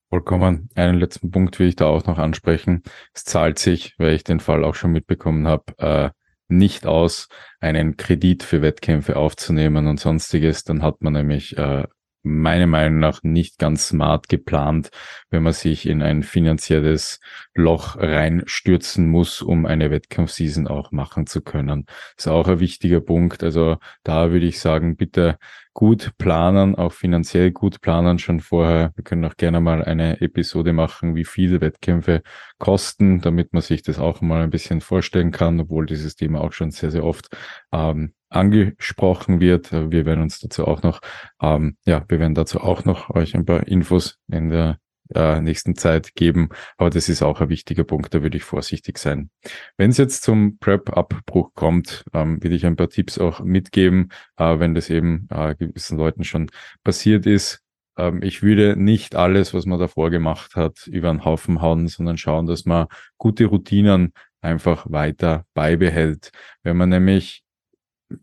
[0.09, 0.69] Vollkommen.
[0.77, 2.83] Einen letzten Punkt will ich da auch noch ansprechen.
[3.13, 6.11] Es zahlt sich, weil ich den Fall auch schon mitbekommen habe, äh,
[6.49, 10.63] nicht aus, einen Kredit für Wettkämpfe aufzunehmen und sonstiges.
[10.63, 11.85] Dann hat man nämlich äh,
[12.27, 14.91] meiner Meinung nach nicht ganz smart geplant,
[15.31, 17.21] wenn man sich in ein finanzielles
[17.55, 21.87] Loch reinstürzen muss, um eine Wettkampfseason auch machen zu können.
[22.17, 23.43] Das ist auch ein wichtiger Punkt.
[23.45, 25.39] Also da würde ich sagen, bitte
[25.77, 28.93] gut planen, auch finanziell gut planen schon vorher.
[28.97, 32.23] Wir können auch gerne mal eine Episode machen, wie viele Wettkämpfe
[32.59, 36.53] kosten, damit man sich das auch mal ein bisschen vorstellen kann, obwohl dieses Thema auch
[36.53, 37.29] schon sehr, sehr oft
[37.73, 39.73] ähm, angesprochen wird.
[39.73, 41.01] Wir werden uns dazu auch noch,
[41.41, 44.79] ähm, ja, wir werden dazu auch noch euch ein paar Infos in der
[45.15, 46.49] äh, nächsten Zeit geben.
[46.77, 49.31] Aber das ist auch ein wichtiger Punkt, da würde ich vorsichtig sein.
[49.77, 54.59] Wenn es jetzt zum Prep-Abbruch kommt, ähm, will ich ein paar Tipps auch mitgeben, äh,
[54.59, 56.51] wenn das eben äh, gewissen Leuten schon
[56.83, 57.63] passiert ist.
[57.97, 62.17] Ähm, ich würde nicht alles, was man davor gemacht hat, über den Haufen hauen, sondern
[62.17, 62.87] schauen, dass man
[63.19, 66.31] gute Routinen einfach weiter beibehält.
[66.63, 67.43] Wenn man nämlich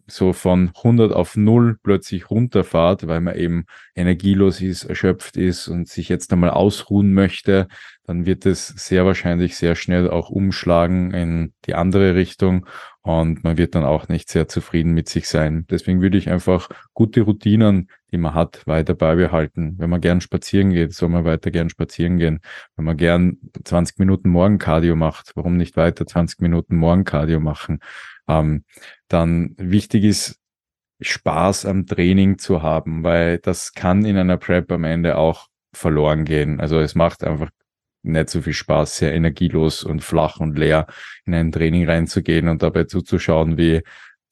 [0.07, 3.65] so von 100 auf 0 plötzlich runterfahrt, weil man eben
[3.95, 7.67] energielos ist, erschöpft ist und sich jetzt einmal ausruhen möchte,
[8.05, 12.65] dann wird es sehr wahrscheinlich sehr schnell auch umschlagen in die andere Richtung
[13.01, 15.65] und man wird dann auch nicht sehr zufrieden mit sich sein.
[15.69, 19.75] Deswegen würde ich einfach gute Routinen, die man hat, weiter beibehalten.
[19.77, 22.39] Wenn man gern spazieren geht, soll man weiter gern spazieren gehen.
[22.77, 27.79] Wenn man gern 20 Minuten Morgencardio macht, warum nicht weiter 20 Minuten Morgencardio machen?
[28.27, 28.63] Ähm,
[29.07, 30.39] dann wichtig ist,
[31.01, 36.25] Spaß am Training zu haben, weil das kann in einer Prep am Ende auch verloren
[36.25, 36.59] gehen.
[36.59, 37.49] Also es macht einfach
[38.03, 40.87] nicht so viel Spaß, sehr energielos und flach und leer
[41.25, 43.81] in ein Training reinzugehen und dabei zuzuschauen, wie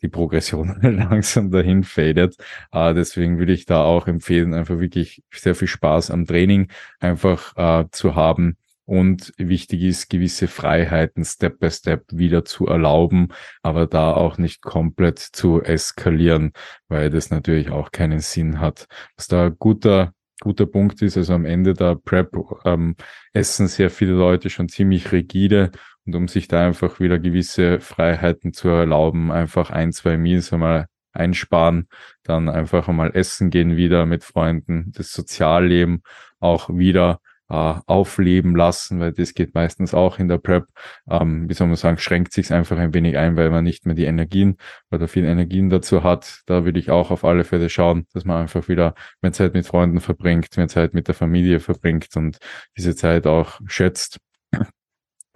[0.02, 2.36] die Progression langsam dahin fadet.
[2.74, 7.56] Uh, deswegen würde ich da auch empfehlen, einfach wirklich sehr viel Spaß am Training einfach
[7.58, 8.58] uh, zu haben
[8.92, 13.30] und wichtig ist, gewisse Freiheiten Step by Step wieder zu erlauben,
[13.64, 16.52] aber da auch nicht komplett zu eskalieren,
[16.90, 18.88] weil das natürlich auch keinen Sinn hat.
[19.16, 22.98] Was da guter guter Punkt ist, also am Ende der Prep ähm,
[23.32, 25.72] essen sehr viele Leute schon ziemlich rigide
[26.06, 30.88] und um sich da einfach wieder gewisse Freiheiten zu erlauben, einfach ein, zwei Meals einmal
[31.14, 31.88] einsparen,
[32.24, 36.04] dann einfach einmal essen gehen wieder mit Freunden, das Sozialleben
[36.42, 37.22] auch wieder
[37.52, 40.68] äh, aufleben lassen, weil das geht meistens auch in der Prep.
[41.10, 43.96] Ähm, wie soll man sagen, schränkt sich einfach ein wenig ein, weil man nicht mehr
[43.96, 44.58] die Energien
[44.90, 46.42] oder viel Energien dazu hat.
[46.46, 49.66] Da würde ich auch auf alle Fälle schauen, dass man einfach wieder mehr Zeit mit
[49.68, 52.38] Freunden verbringt, mehr Zeit mit der Familie verbringt und
[52.78, 54.18] diese Zeit auch schätzt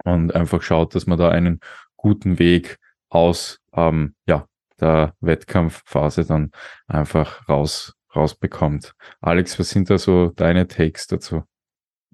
[0.04, 1.60] und einfach schaut, dass man da einen
[1.96, 2.78] guten Weg
[3.10, 4.46] aus ähm, ja,
[4.80, 6.50] der Wettkampfphase dann
[6.86, 8.94] einfach raus rausbekommt.
[9.20, 11.44] Alex, was sind da so deine Takes dazu?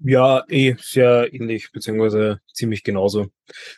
[0.05, 3.27] Ja, eh sehr ähnlich, beziehungsweise ziemlich genauso.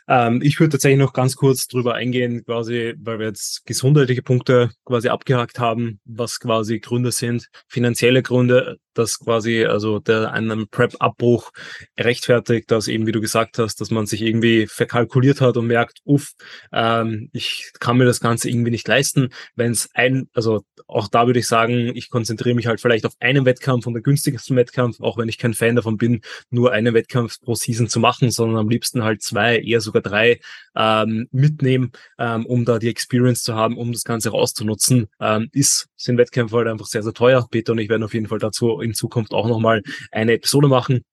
[0.08, 4.72] Ähm, ich würde tatsächlich noch ganz kurz drüber eingehen, quasi, weil wir jetzt gesundheitliche Punkte
[4.86, 11.52] quasi abgehakt haben, was quasi Gründe sind, finanzielle Gründe, dass quasi also der einen Prep-Abbruch
[12.00, 16.00] rechtfertigt, dass eben, wie du gesagt hast, dass man sich irgendwie verkalkuliert hat und merkt,
[16.06, 16.34] uff,
[16.72, 19.30] ähm, ich kann mir das Ganze irgendwie nicht leisten.
[19.56, 23.14] Wenn es ein, also auch da würde ich sagen, ich konzentriere mich halt vielleicht auf
[23.20, 26.94] einen Wettkampf und den günstigsten Wettkampf, auch wenn ich kein Fan davon bin, nur einen
[26.94, 30.40] Wettkampf pro Season zu machen, sondern am liebsten halt zwei, eher sogar drei
[30.76, 35.88] ähm, mitnehmen, ähm, um da die Experience zu haben, um das Ganze rauszunutzen, ähm, ist,
[35.96, 37.48] sind Wettkämpfe halt einfach sehr, sehr teuer.
[37.50, 41.04] Peter und ich werden auf jeden Fall dazu in Zukunft auch nochmal eine Episode machen.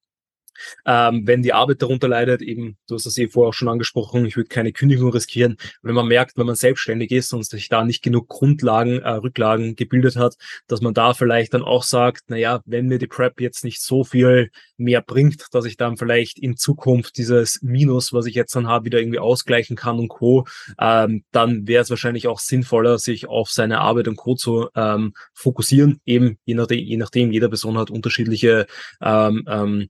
[0.87, 4.25] Ähm, wenn die Arbeit darunter leidet, eben, du hast das eh vorher auch schon angesprochen,
[4.27, 5.57] ich würde keine Kündigung riskieren.
[5.83, 9.77] Wenn man merkt, wenn man selbstständig ist und sich da nicht genug Grundlagen, äh, Rücklagen
[9.77, 10.37] gebildet hat,
[10.69, 13.83] dass man da vielleicht dann auch sagt, na ja, wenn mir die Prep jetzt nicht
[13.83, 18.55] so viel mehr bringt, dass ich dann vielleicht in Zukunft dieses Minus, was ich jetzt
[18.57, 20.47] dann habe, wieder irgendwie ausgleichen kann und Co.,
[20.81, 24.35] ähm, dann wäre es wahrscheinlich auch sinnvoller, sich auf seine Arbeit und Co.
[24.35, 26.01] zu ähm, fokussieren.
[26.05, 28.67] Eben je nachdem, je nachdem, jeder Person hat unterschiedliche
[29.01, 29.89] ähm, ähm,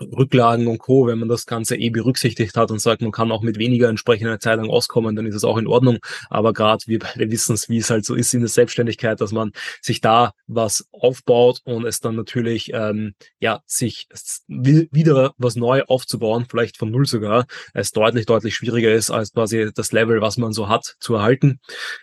[0.00, 3.42] Rücklagen und Co., wenn man das Ganze eh berücksichtigt hat und sagt, man kann auch
[3.42, 5.98] mit weniger entsprechender Zeit lang auskommen, dann ist es auch in Ordnung.
[6.30, 9.32] Aber gerade wir beide wissen es, wie es halt so ist in der Selbstständigkeit, dass
[9.32, 14.08] man sich da was aufbaut und es dann natürlich ähm, ja sich
[14.46, 19.70] wieder was neu aufzubauen, vielleicht von null sogar, es deutlich, deutlich schwieriger ist als quasi
[19.74, 21.60] das Level, was man so hat, zu erhalten.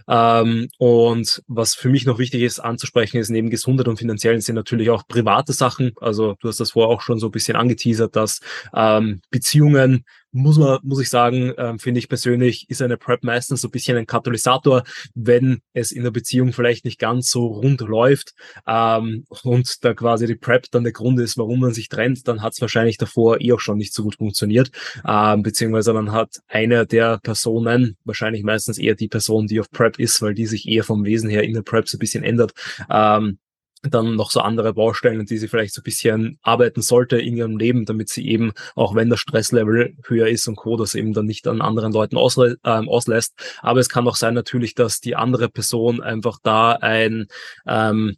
[0.07, 4.55] Ähm, und was für mich noch wichtig ist anzusprechen, ist neben Gesundheit und finanziellen sind
[4.55, 5.93] natürlich auch private Sachen.
[6.01, 8.39] Also du hast das vorher auch schon so ein bisschen angeteasert angeteasert, dass
[8.75, 13.61] ähm, Beziehungen muss man, muss ich sagen, ähm, finde ich persönlich, ist eine Prep meistens
[13.61, 17.79] so ein bisschen ein Katalysator, wenn es in der Beziehung vielleicht nicht ganz so rund
[17.79, 18.33] läuft
[18.67, 22.41] ähm, und da quasi die Prep dann der Grund ist, warum man sich trennt, dann
[22.41, 24.71] hat es wahrscheinlich davor eh auch schon nicht so gut funktioniert,
[25.07, 29.99] ähm, beziehungsweise dann hat eine der Personen, wahrscheinlich meistens eher die Person, die auf Prep
[29.99, 32.51] ist, weil die sich eher vom Wesen her in der Prep so ein bisschen ändert,
[32.89, 33.39] ähm,
[33.83, 37.57] dann noch so andere Baustellen, die sie vielleicht so ein bisschen arbeiten sollte in ihrem
[37.57, 41.25] Leben, damit sie eben, auch wenn der Stresslevel höher ist und Co., das eben dann
[41.25, 43.33] nicht an anderen Leuten ausle ähm, auslässt.
[43.61, 47.27] Aber es kann auch sein natürlich, dass die andere Person einfach da ein
[47.67, 48.15] ähm,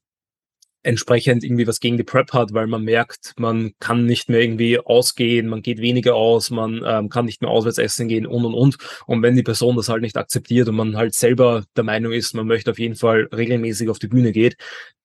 [0.83, 4.79] entsprechend irgendwie was gegen die Prep hat, weil man merkt, man kann nicht mehr irgendwie
[4.79, 8.53] ausgehen, man geht weniger aus, man ähm, kann nicht mehr auswärts essen gehen und und
[8.53, 8.77] und.
[9.05, 12.33] Und wenn die Person das halt nicht akzeptiert und man halt selber der Meinung ist,
[12.33, 14.55] man möchte auf jeden Fall regelmäßig auf die Bühne geht,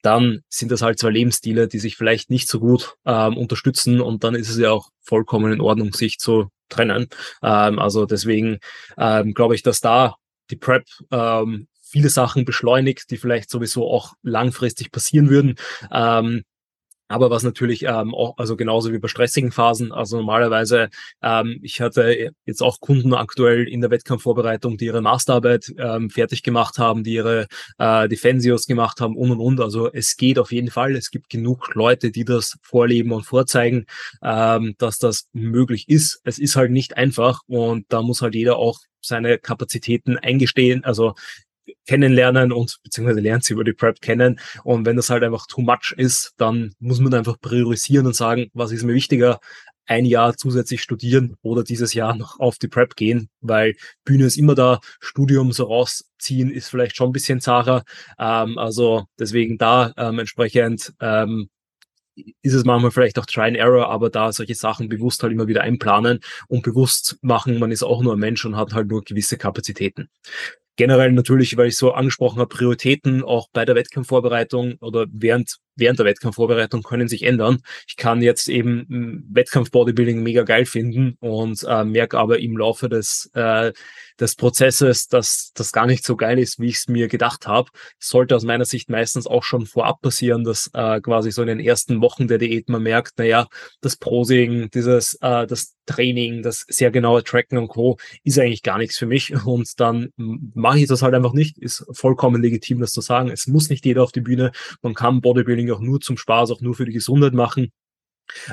[0.02, 4.24] dann sind das halt zwei Lebensstile, die sich vielleicht nicht so gut ähm, unterstützen und
[4.24, 7.08] dann ist es ja auch vollkommen in Ordnung, sich zu trennen.
[7.42, 8.58] Ähm, also deswegen
[8.98, 10.16] ähm, glaube ich, dass da
[10.50, 15.56] die Prep ähm, viele Sachen beschleunigt, die vielleicht sowieso auch langfristig passieren würden.
[15.92, 16.42] Ähm,
[17.12, 20.88] aber was natürlich ähm, auch, also genauso wie bei stressigen Phasen, also normalerweise,
[21.22, 26.42] ähm, ich hatte jetzt auch Kunden aktuell in der Wettkampfvorbereitung, die ihre Masterarbeit ähm, fertig
[26.42, 29.60] gemacht haben, die ihre äh, Defensios gemacht haben und und und.
[29.60, 30.96] Also es geht auf jeden Fall.
[30.96, 33.84] Es gibt genug Leute, die das vorleben und vorzeigen,
[34.22, 36.22] ähm, dass das möglich ist.
[36.24, 41.14] Es ist halt nicht einfach und da muss halt jeder auch seine Kapazitäten eingestehen, also
[41.86, 44.38] kennenlernen und beziehungsweise lernt sie über die Prep kennen.
[44.64, 48.50] Und wenn das halt einfach too much ist, dann muss man einfach priorisieren und sagen,
[48.54, 49.40] was ist mir wichtiger,
[49.86, 54.36] ein Jahr zusätzlich studieren oder dieses Jahr noch auf die Prep gehen, weil Bühne ist
[54.36, 57.82] immer da, Studium so rausziehen ist vielleicht schon ein bisschen zacher.
[58.18, 61.48] Ähm, also deswegen da ähm, entsprechend ähm,
[62.14, 65.48] ist es manchmal vielleicht auch Try and Error, aber da solche Sachen bewusst halt immer
[65.48, 69.02] wieder einplanen und bewusst machen, man ist auch nur ein Mensch und hat halt nur
[69.02, 70.08] gewisse Kapazitäten
[70.76, 75.98] generell natürlich, weil ich so angesprochen habe, Prioritäten auch bei der Wettkampfvorbereitung oder während während
[75.98, 77.58] der Wettkampfvorbereitung können sich ändern.
[77.86, 82.88] Ich kann jetzt eben hm, Wettkampf-Bodybuilding mega geil finden und äh, merke aber im Laufe
[82.88, 83.72] des, äh,
[84.20, 87.70] des Prozesses, dass das gar nicht so geil ist, wie ich es mir gedacht habe.
[87.98, 91.60] Sollte aus meiner Sicht meistens auch schon vorab passieren, dass äh, quasi so in den
[91.60, 93.48] ersten Wochen der Diät man merkt, naja,
[93.80, 97.98] das Prosing, dieses, äh, das Training, das sehr genaue Tracken und Co.
[98.22, 101.58] ist eigentlich gar nichts für mich und dann mache ich das halt einfach nicht.
[101.58, 103.30] Ist vollkommen legitim, das zu sagen.
[103.30, 104.52] Es muss nicht jeder auf die Bühne.
[104.82, 107.72] Man kann Bodybuilding Training auch nur zum Spaß, auch nur für die Gesundheit machen.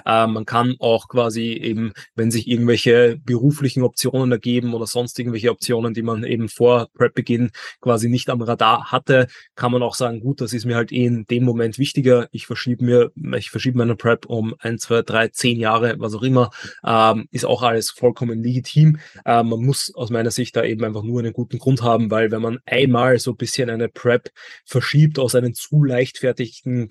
[0.06, 5.52] Äh, man kann auch quasi eben, wenn sich irgendwelche beruflichen Optionen ergeben oder sonst irgendwelche
[5.52, 7.52] Optionen, die man eben vor Prep-Beginn
[7.82, 11.06] quasi nicht am Radar hatte, kann man auch sagen, gut, das ist mir halt eh
[11.06, 12.28] in dem Moment wichtiger.
[12.32, 16.24] Ich verschiebe mir, ich verschiebe meine Prep um ein, zwei, drei, zehn Jahre, was auch
[16.24, 16.50] immer,
[16.86, 19.00] ähm, ist auch alles vollkommen legitim.
[19.26, 22.32] Äh, man muss aus meiner Sicht da eben einfach nur einen guten Grund haben, weil
[22.32, 24.30] wenn man einmal so ein bisschen eine Prep
[24.66, 26.90] verschiebt aus einem zu leichtfertigen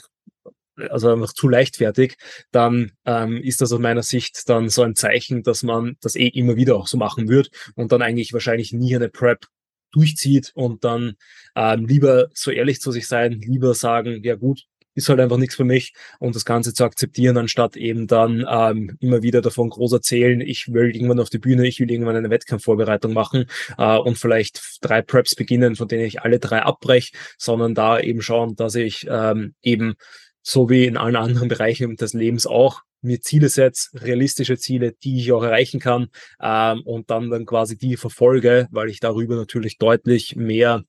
[0.90, 2.16] also einfach zu leichtfertig,
[2.50, 6.28] dann ähm, ist das aus meiner Sicht dann so ein Zeichen, dass man das eh
[6.28, 9.46] immer wieder auch so machen wird und dann eigentlich wahrscheinlich nie eine Prep
[9.92, 11.14] durchzieht und dann
[11.56, 14.64] ähm, lieber so ehrlich zu sich sein, lieber sagen, ja gut,
[14.98, 18.96] ist halt einfach nichts für mich und das Ganze zu akzeptieren, anstatt eben dann ähm,
[19.00, 22.30] immer wieder davon groß erzählen, ich will irgendwann auf die Bühne, ich will irgendwann eine
[22.30, 23.46] Wettkampfvorbereitung machen
[23.78, 28.20] äh, und vielleicht drei Preps beginnen, von denen ich alle drei abbreche, sondern da eben
[28.20, 29.94] schauen, dass ich ähm, eben
[30.42, 35.18] so wie in allen anderen Bereichen des Lebens auch, mir Ziele setze, realistische Ziele, die
[35.18, 36.08] ich auch erreichen kann
[36.42, 40.84] ähm, und dann dann quasi die verfolge, weil ich darüber natürlich deutlich mehr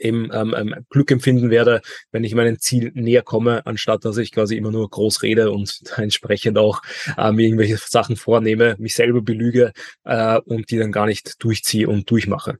[0.00, 4.32] im ähm, ähm, Glück empfinden werde, wenn ich meinem Ziel näher komme, anstatt dass ich
[4.32, 6.82] quasi immer nur groß rede und entsprechend auch
[7.18, 9.72] ähm, irgendwelche Sachen vornehme, mich selber belüge
[10.04, 12.58] äh, und die dann gar nicht durchziehe und durchmache.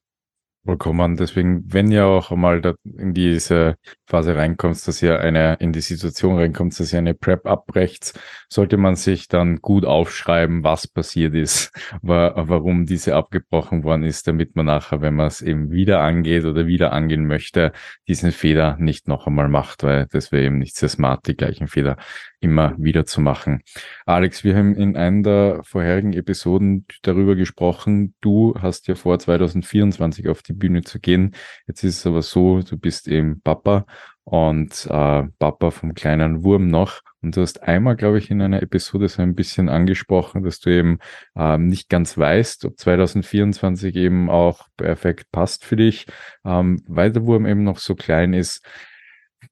[0.66, 1.16] Vollkommen.
[1.16, 6.36] Deswegen, wenn ihr auch einmal in diese Phase reinkommt, dass ihr eine, in die Situation
[6.36, 8.12] reinkommt, dass ihr eine Prep abbrecht,
[8.50, 14.54] sollte man sich dann gut aufschreiben, was passiert ist, warum diese abgebrochen worden ist, damit
[14.54, 17.72] man nachher, wenn man es eben wieder angeht oder wieder angehen möchte,
[18.06, 21.68] diesen Fehler nicht noch einmal macht, weil das wäre eben nicht sehr smart, die gleichen
[21.68, 21.96] Fehler
[22.40, 23.62] immer wieder zu machen.
[24.06, 30.28] Alex, wir haben in einer der vorherigen Episoden darüber gesprochen, du hast ja vor 2024
[30.28, 31.34] auf die Bühne zu gehen.
[31.66, 33.86] Jetzt ist es aber so, du bist eben Papa
[34.24, 37.00] und äh, Papa vom kleinen Wurm noch.
[37.22, 40.70] Und du hast einmal, glaube ich, in einer Episode so ein bisschen angesprochen, dass du
[40.70, 40.98] eben
[41.36, 46.06] ähm, nicht ganz weißt, ob 2024 eben auch perfekt passt für dich,
[46.44, 48.64] ähm, weil der Wurm eben noch so klein ist.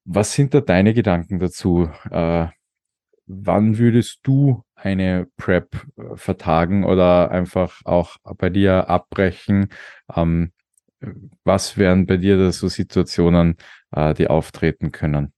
[0.05, 1.91] Was sind da deine Gedanken dazu?
[2.11, 2.47] Äh,
[3.27, 9.69] wann würdest du eine Prep äh, vertagen oder einfach auch bei dir abbrechen?
[10.15, 10.53] Ähm,
[11.45, 13.57] was wären bei dir da so Situationen,
[13.93, 15.33] äh, die auftreten können?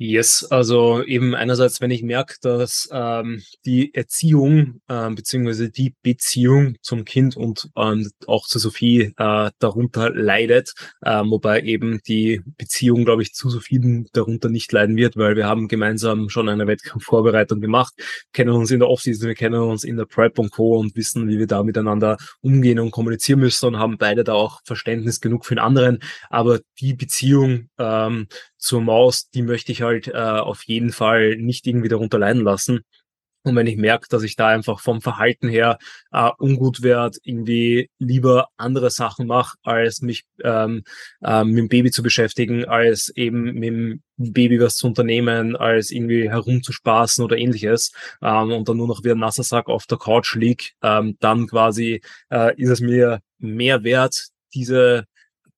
[0.00, 6.76] Yes, also eben einerseits, wenn ich merke, dass ähm, die Erziehung ähm, beziehungsweise die Beziehung
[6.82, 13.04] zum Kind und ähm, auch zu Sophie äh, darunter leidet, äh, wobei eben die Beziehung,
[13.04, 17.60] glaube ich, zu Sophie darunter nicht leiden wird, weil wir haben gemeinsam schon eine Wettkampfvorbereitung
[17.60, 17.92] gemacht,
[18.32, 20.78] kennen uns in der Offseason, wir kennen uns in der Prep und Co.
[20.78, 24.60] und wissen, wie wir da miteinander umgehen und kommunizieren müssen und haben beide da auch
[24.64, 25.98] Verständnis genug für den anderen.
[26.30, 31.66] Aber die Beziehung ähm, zur Maus, die möchte ich halt äh, auf jeden Fall nicht
[31.66, 32.84] irgendwie darunter leiden lassen.
[33.44, 35.78] Und wenn ich merke, dass ich da einfach vom Verhalten her
[36.12, 40.82] äh, ungut werde, irgendwie lieber andere Sachen mache, als mich ähm,
[41.22, 45.90] äh, mit dem Baby zu beschäftigen, als eben mit dem Baby was zu unternehmen, als
[45.90, 49.98] irgendwie herumzuspaßen oder ähnliches ähm, und dann nur noch wie ein nasser Sack auf der
[49.98, 55.06] Couch liegt, ähm, dann quasi äh, ist es mir mehr wert, diese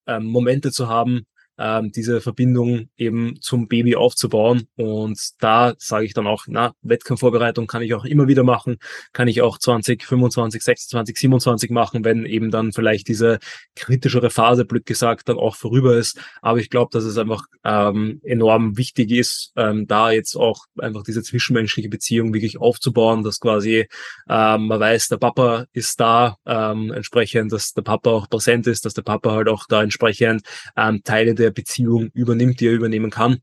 [0.06, 1.26] ähm, Momente zu haben,
[1.60, 4.66] ähm, diese Verbindung eben zum Baby aufzubauen.
[4.76, 8.78] Und da sage ich dann auch, na, Wettkampfvorbereitung kann ich auch immer wieder machen,
[9.12, 13.38] kann ich auch 20, 25, 26, 27 machen, wenn eben dann vielleicht diese
[13.76, 16.18] kritischere Phase, blöd gesagt, dann auch vorüber ist.
[16.40, 21.02] Aber ich glaube, dass es einfach ähm, enorm wichtig ist, ähm, da jetzt auch einfach
[21.02, 23.86] diese zwischenmenschliche Beziehung wirklich aufzubauen, dass quasi
[24.28, 28.86] ähm, man weiß, der Papa ist da, ähm, entsprechend, dass der Papa auch präsent ist,
[28.86, 30.42] dass der Papa halt auch da entsprechend
[30.76, 33.40] ähm, Teile der Beziehung übernimmt, die er übernehmen kann.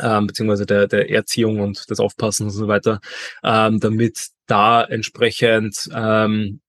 [0.00, 3.00] Ähm, beziehungsweise der, der Erziehung und des Aufpassen und so weiter,
[3.44, 6.60] ähm, damit da entsprechend, ähm,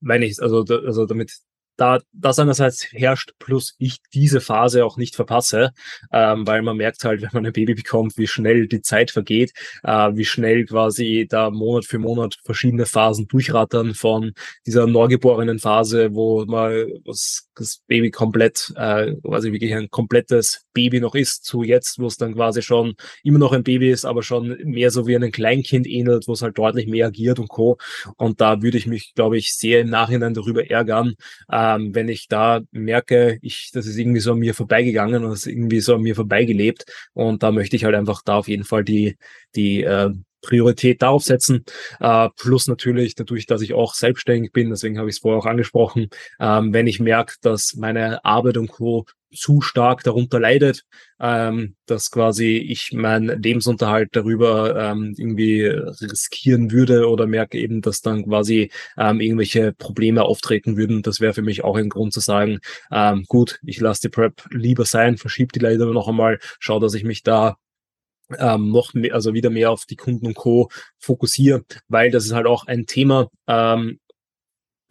[0.00, 1.32] meine ich, also, also damit
[1.80, 5.72] da das einerseits herrscht, plus ich diese Phase auch nicht verpasse,
[6.12, 9.52] ähm, weil man merkt halt, wenn man ein Baby bekommt, wie schnell die Zeit vergeht,
[9.82, 14.32] äh, wie schnell quasi da Monat für Monat verschiedene Phasen durchrattern von
[14.66, 21.00] dieser neugeborenen Phase, wo mal das, das Baby komplett, äh, quasi wirklich ein komplettes Baby
[21.00, 24.22] noch ist, zu jetzt, wo es dann quasi schon immer noch ein Baby ist, aber
[24.22, 27.78] schon mehr so wie ein Kleinkind ähnelt, wo es halt deutlich mehr agiert und co.
[28.18, 31.14] Und da würde ich mich, glaube ich, sehr im Nachhinein darüber ärgern,
[31.48, 35.30] äh, ähm, wenn ich da merke, ich, das ist irgendwie so an mir vorbeigegangen und
[35.30, 36.84] das ist irgendwie so an mir vorbeigelebt.
[37.12, 39.16] Und da möchte ich halt einfach da auf jeden Fall die,
[39.54, 40.10] die äh,
[40.42, 41.64] Priorität darauf setzen.
[42.00, 45.46] Äh, plus natürlich dadurch, dass ich auch selbstständig bin, deswegen habe ich es vorher auch
[45.46, 49.06] angesprochen, ähm, wenn ich merke, dass meine Arbeit und Co.
[49.32, 50.82] zu stark darunter leidet,
[51.20, 58.00] ähm, dass quasi ich meinen Lebensunterhalt darüber ähm, irgendwie riskieren würde oder merke eben, dass
[58.00, 61.02] dann quasi ähm, irgendwelche Probleme auftreten würden.
[61.02, 62.58] Das wäre für mich auch ein Grund zu sagen,
[62.90, 66.94] ähm, gut, ich lasse die Prep lieber sein, verschiebe die leider noch einmal, schaue, dass
[66.94, 67.56] ich mich da
[68.38, 70.68] ähm, noch mehr, also wieder mehr auf die Kunden und Co.
[70.98, 73.98] fokussiere, weil das ist halt auch ein Thema, ähm,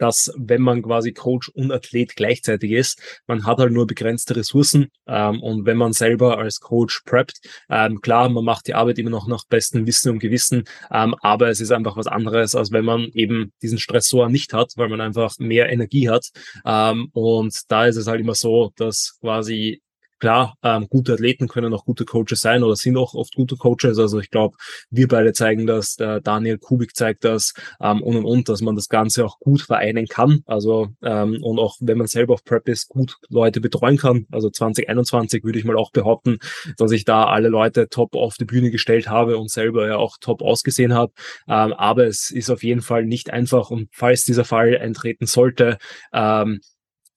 [0.00, 4.88] dass wenn man quasi Coach und Athlet gleichzeitig ist, man hat halt nur begrenzte Ressourcen
[5.06, 9.10] ähm, und wenn man selber als Coach preppt, ähm, klar, man macht die Arbeit immer
[9.10, 12.84] noch nach bestem Wissen und Gewissen, ähm, aber es ist einfach was anderes, als wenn
[12.84, 16.30] man eben diesen Stressor nicht hat, weil man einfach mehr Energie hat
[16.64, 19.82] ähm, und da ist es halt immer so, dass quasi
[20.20, 23.98] Klar, ähm, gute Athleten können auch gute Coaches sein oder sind auch oft gute Coaches.
[23.98, 24.56] Also ich glaube,
[24.90, 28.76] wir beide zeigen das, der Daniel Kubik zeigt das ähm, und und und, dass man
[28.76, 30.42] das Ganze auch gut vereinen kann.
[30.46, 34.26] Also ähm, und auch wenn man selber auf Prep ist, gut Leute betreuen kann.
[34.30, 36.38] Also 2021 würde ich mal auch behaupten,
[36.76, 40.16] dass ich da alle Leute top auf die Bühne gestellt habe und selber ja auch
[40.20, 41.12] top ausgesehen habe.
[41.48, 45.78] Ähm, aber es ist auf jeden Fall nicht einfach und falls dieser Fall eintreten sollte,
[46.12, 46.60] ähm,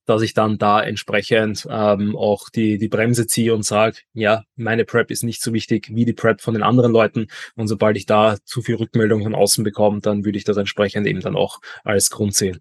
[0.06, 4.86] dass ich dann da entsprechend ähm, auch die, die Bremse ziehe und sage, ja, meine
[4.86, 7.28] Prep ist nicht so wichtig wie die Prep von den anderen Leuten.
[7.56, 11.08] Und sobald ich da zu viel Rückmeldung von außen bekomme, dann würde ich das entsprechend
[11.08, 12.60] eben dann auch als Grund sehen.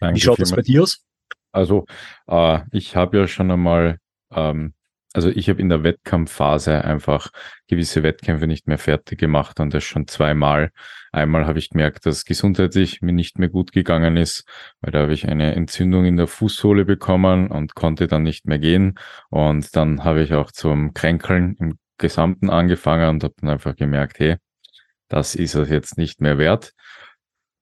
[0.00, 1.04] Danke wie schaut das bei dir aus?
[1.52, 1.86] Also
[2.26, 3.98] äh, ich habe ja schon einmal
[4.30, 4.74] ähm,
[5.14, 7.30] also ich habe in der Wettkampfphase einfach
[7.66, 10.70] gewisse Wettkämpfe nicht mehr fertig gemacht und das schon zweimal.
[11.12, 14.44] Einmal habe ich gemerkt, dass gesundheitlich mir nicht mehr gut gegangen ist,
[14.80, 18.58] weil da habe ich eine Entzündung in der Fußsohle bekommen und konnte dann nicht mehr
[18.58, 18.98] gehen.
[19.30, 24.18] Und dann habe ich auch zum Kränkeln im Gesamten angefangen und habe dann einfach gemerkt,
[24.18, 24.36] hey,
[25.08, 26.74] das ist es jetzt nicht mehr wert.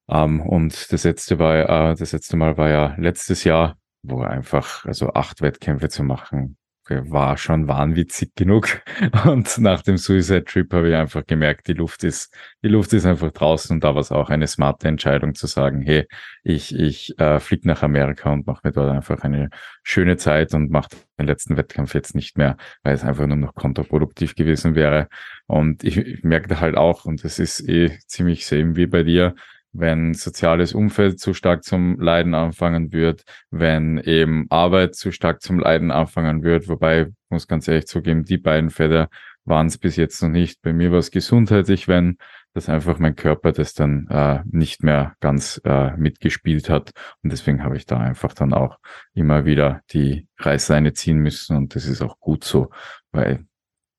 [0.09, 4.85] Ähm, und das letzte war, äh, das letzte Mal war ja letztes Jahr, wo einfach,
[4.85, 6.57] also acht Wettkämpfe zu machen,
[6.89, 8.83] war schon wahnwitzig genug.
[9.25, 13.07] Und nach dem Suicide Trip habe ich einfach gemerkt, die Luft ist, die Luft ist
[13.07, 16.07] einfach draußen und da war es auch eine smarte Entscheidung zu sagen, hey,
[16.43, 19.51] ich, ich äh, fliege nach Amerika und mache mir dort einfach eine
[19.83, 23.55] schöne Zeit und mache den letzten Wettkampf jetzt nicht mehr, weil es einfach nur noch
[23.55, 25.09] kontraproduktiv gewesen wäre.
[25.47, 29.35] Und ich, ich merke halt auch, und das ist eh ziemlich same wie bei dir,
[29.79, 35.59] wenn soziales Umfeld zu stark zum Leiden anfangen wird, wenn eben Arbeit zu stark zum
[35.59, 39.09] Leiden anfangen wird, wobei, muss ganz ehrlich zugeben, die beiden Fälle
[39.45, 40.61] waren es bis jetzt noch nicht.
[40.63, 42.19] Bei mir war es gesundheitlich, wenn
[42.53, 46.93] das einfach mein Körper das dann äh, nicht mehr ganz äh, mitgespielt hat.
[47.23, 48.79] Und deswegen habe ich da einfach dann auch
[49.15, 51.57] immer wieder die Reißleine ziehen müssen.
[51.57, 52.71] Und das ist auch gut so,
[53.13, 53.45] weil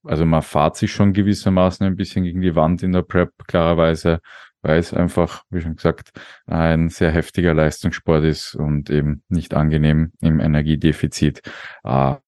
[0.04, 4.22] also man fahrt sich schon gewissermaßen ein bisschen gegen die Wand in der Prep, klarerweise
[4.68, 6.12] weil es einfach, wie schon gesagt,
[6.46, 11.42] ein sehr heftiger Leistungssport ist und eben nicht angenehm im Energiedefizit.
[11.84, 12.20] Ah,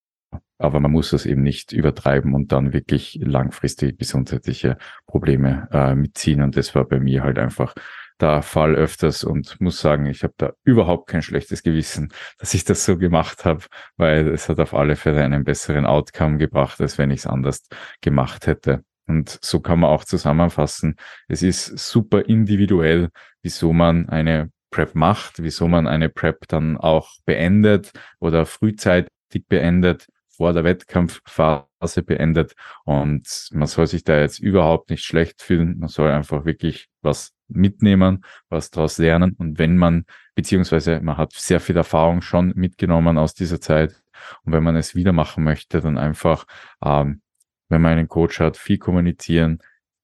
[0.58, 4.78] aber man muss das eben nicht übertreiben und dann wirklich langfristig gesundheitliche
[5.08, 6.42] Probleme äh, mitziehen.
[6.42, 7.74] Und das war bei mir halt einfach
[8.20, 12.10] der Fall öfters und muss sagen, ich habe da überhaupt kein schlechtes Gewissen,
[12.40, 13.64] dass ich das so gemacht habe,
[13.98, 17.68] weil es hat auf alle Fälle einen besseren Outcome gebracht, als wenn ich es anders
[18.02, 18.84] gemacht hätte.
[19.10, 20.95] Und so kann man auch zusammenfassen,
[21.28, 23.10] es ist super individuell,
[23.41, 29.10] wieso man eine Prep macht, wieso man eine Prep dann auch beendet oder frühzeitig
[29.47, 32.53] beendet, vor der Wettkampfphase beendet.
[32.86, 35.80] Und man soll sich da jetzt überhaupt nicht schlecht fühlen.
[35.80, 39.36] Man soll einfach wirklich was mitnehmen, was daraus lernen.
[39.39, 40.05] Und wenn man,
[40.36, 44.03] beziehungsweise man hat sehr viel Erfahrung schon mitgenommen aus dieser Zeit.
[44.43, 46.45] Und wenn man es wieder machen möchte, dann einfach
[46.86, 47.22] ähm,
[47.70, 49.60] wenn man einen Coach hat, viel kommunizieren,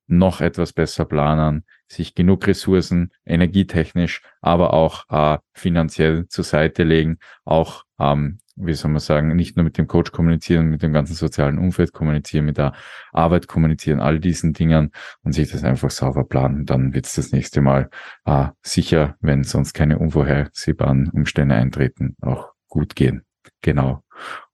[0.08, 7.18] noch etwas besser planen, sich genug Ressourcen, energietechnisch, aber auch äh, finanziell zur Seite legen,
[7.44, 11.16] auch, ähm, wie soll man sagen, nicht nur mit dem Coach kommunizieren, mit dem ganzen
[11.16, 12.74] sozialen Umfeld kommunizieren, mit der
[13.12, 14.92] Arbeit kommunizieren, all diesen Dingen
[15.24, 16.66] und sich das einfach sauber planen.
[16.66, 17.90] Dann wird es das nächste Mal
[18.26, 23.24] äh, sicher, wenn sonst keine unvorhersehbaren Umstände eintreten, auch gut gehen.
[23.62, 24.05] Genau.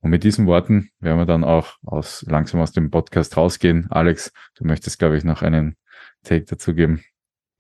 [0.02, 3.88] Und mit diesen Worten werden wir dann auch aus, langsam aus dem Podcast rausgehen.
[3.90, 5.76] Alex, du möchtest, glaube ich, noch einen
[6.24, 7.04] Take dazu geben.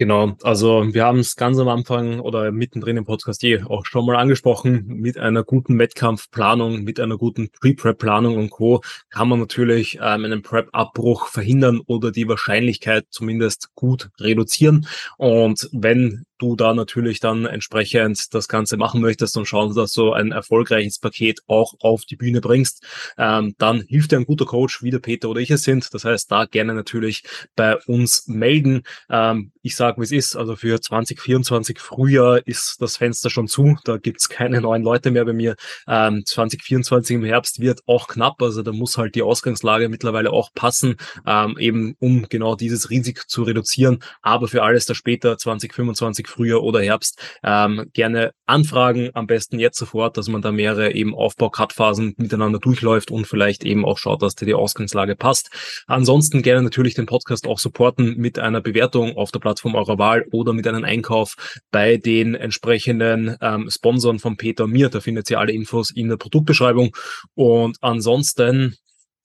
[0.01, 4.03] Genau, also wir haben es ganz am Anfang oder mittendrin im Podcast eh auch schon
[4.03, 4.83] mal angesprochen.
[4.87, 8.81] Mit einer guten Wettkampfplanung, mit einer guten Pre-Prep-Planung und Co.
[9.11, 14.87] kann man natürlich ähm, einen Prep-Abbruch verhindern oder die Wahrscheinlichkeit zumindest gut reduzieren.
[15.19, 20.11] Und wenn du da natürlich dann entsprechend das Ganze machen möchtest und schauen, dass du
[20.11, 22.83] ein erfolgreiches Paket auch auf die Bühne bringst,
[23.17, 25.93] ähm, dann hilft dir ein guter Coach, wie der Peter oder ich es sind.
[25.93, 27.23] Das heißt, da gerne natürlich
[27.55, 28.83] bei uns melden.
[29.09, 33.77] Ähm, ich sage, wie es ist, also für 2024 Frühjahr ist das Fenster schon zu.
[33.83, 35.55] Da gibt's keine neuen Leute mehr bei mir.
[35.87, 38.41] Ähm, 2024 im Herbst wird auch knapp.
[38.41, 40.95] Also da muss halt die Ausgangslage mittlerweile auch passen,
[41.27, 43.99] ähm, eben um genau dieses Risiko zu reduzieren.
[44.21, 49.77] Aber für alles da später 2025 Frühjahr oder Herbst, ähm, gerne anfragen, am besten jetzt
[49.77, 54.35] sofort, dass man da mehrere eben Aufbau-Cut-Phasen miteinander durchläuft und vielleicht eben auch schaut, dass
[54.35, 55.51] dir die Ausgangslage passt.
[55.87, 60.25] Ansonsten gerne natürlich den Podcast auch supporten mit einer Bewertung auf der Plattform eurer Wahl
[60.31, 61.35] oder mit einem Einkauf
[61.71, 64.89] bei den entsprechenden ähm, Sponsoren von Peter und mir.
[64.89, 66.95] Da findet ihr alle Infos in der Produktbeschreibung.
[67.35, 68.75] Und ansonsten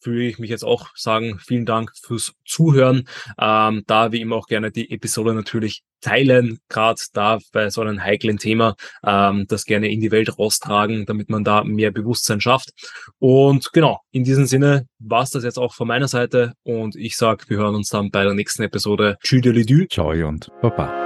[0.03, 3.09] würde ich mich jetzt auch sagen, vielen Dank fürs Zuhören.
[3.39, 8.03] Ähm, da wie immer auch gerne die Episode natürlich teilen, gerade da bei so einem
[8.03, 12.71] heiklen Thema, ähm, das gerne in die Welt raustragen, damit man da mehr Bewusstsein schafft.
[13.19, 17.17] Und genau, in diesem Sinne war es das jetzt auch von meiner Seite und ich
[17.17, 19.17] sage, wir hören uns dann bei der nächsten Episode.
[19.23, 19.43] Tschüss,
[19.91, 21.06] Ciao und Baba.